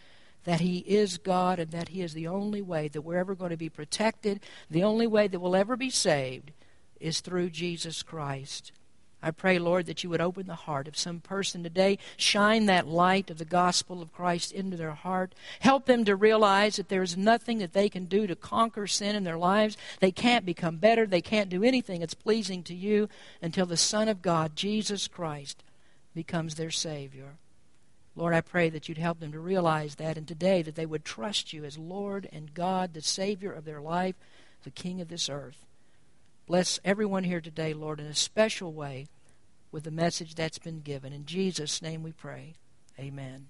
that 0.45 0.61
He 0.61 0.79
is 0.79 1.17
God 1.17 1.59
and 1.59 1.71
that 1.71 1.89
He 1.89 2.01
is 2.01 2.13
the 2.13 2.27
only 2.27 2.61
way 2.61 2.87
that 2.87 3.01
we're 3.01 3.17
ever 3.17 3.35
going 3.35 3.51
to 3.51 3.57
be 3.57 3.69
protected, 3.69 4.41
the 4.69 4.83
only 4.83 5.07
way 5.07 5.27
that 5.27 5.39
we'll 5.39 5.55
ever 5.55 5.75
be 5.75 5.89
saved 5.89 6.51
is 6.99 7.21
through 7.21 7.49
Jesus 7.49 8.03
Christ. 8.03 8.71
I 9.21 9.31
pray, 9.31 9.59
Lord, 9.59 9.85
that 9.87 10.01
you 10.01 10.09
would 10.09 10.21
open 10.21 10.47
the 10.47 10.55
heart 10.55 10.87
of 10.87 10.97
some 10.97 11.19
person 11.19 11.61
today, 11.61 11.97
shine 12.15 12.67
that 12.67 12.87
light 12.87 13.29
of 13.29 13.37
the 13.37 13.45
gospel 13.45 14.01
of 14.01 14.13
Christ 14.13 14.53
into 14.53 14.77
their 14.77 14.93
heart. 14.93 15.35
Help 15.59 15.85
them 15.85 16.05
to 16.05 16.15
realize 16.15 16.77
that 16.77 16.87
there 16.87 17.03
is 17.03 17.17
nothing 17.17 17.57
that 17.57 17.73
they 17.73 17.89
can 17.89 18.05
do 18.05 18.27
to 18.27 18.35
conquer 18.35 18.87
sin 18.87 19.17
in 19.17 19.25
their 19.25 19.37
lives. 19.37 19.75
They 19.99 20.11
can't 20.11 20.45
become 20.45 20.77
better. 20.77 21.05
They 21.05 21.21
can't 21.21 21.49
do 21.49 21.63
anything 21.63 21.99
that's 21.99 22.13
pleasing 22.13 22.63
to 22.63 22.73
you 22.73 23.09
until 23.41 23.65
the 23.65 23.75
Son 23.75 24.07
of 24.07 24.21
God, 24.21 24.55
Jesus 24.55 25.09
Christ, 25.09 25.63
becomes 26.15 26.55
their 26.55 26.71
Savior. 26.71 27.35
Lord, 28.15 28.33
I 28.33 28.41
pray 28.41 28.69
that 28.69 28.89
you'd 28.89 28.97
help 28.97 29.19
them 29.19 29.31
to 29.31 29.39
realize 29.39 29.95
that, 29.95 30.17
and 30.17 30.27
today 30.27 30.61
that 30.61 30.75
they 30.75 30.85
would 30.85 31.05
trust 31.05 31.53
you 31.53 31.63
as 31.63 31.77
Lord 31.77 32.27
and 32.31 32.53
God, 32.53 32.93
the 32.93 33.01
Savior 33.01 33.51
of 33.51 33.65
their 33.65 33.81
life, 33.81 34.15
the 34.63 34.71
King 34.71 34.99
of 34.99 35.07
this 35.07 35.29
earth. 35.29 35.65
Bless 36.47 36.79
everyone 36.83 37.23
here 37.23 37.41
today, 37.41 37.73
Lord, 37.73 37.99
in 37.99 38.07
a 38.07 38.15
special 38.15 38.73
way 38.73 39.07
with 39.71 39.83
the 39.83 39.91
message 39.91 40.35
that's 40.35 40.57
been 40.57 40.81
given. 40.81 41.13
In 41.13 41.25
Jesus' 41.25 41.81
name 41.81 42.03
we 42.03 42.11
pray. 42.11 42.55
Amen. 42.99 43.47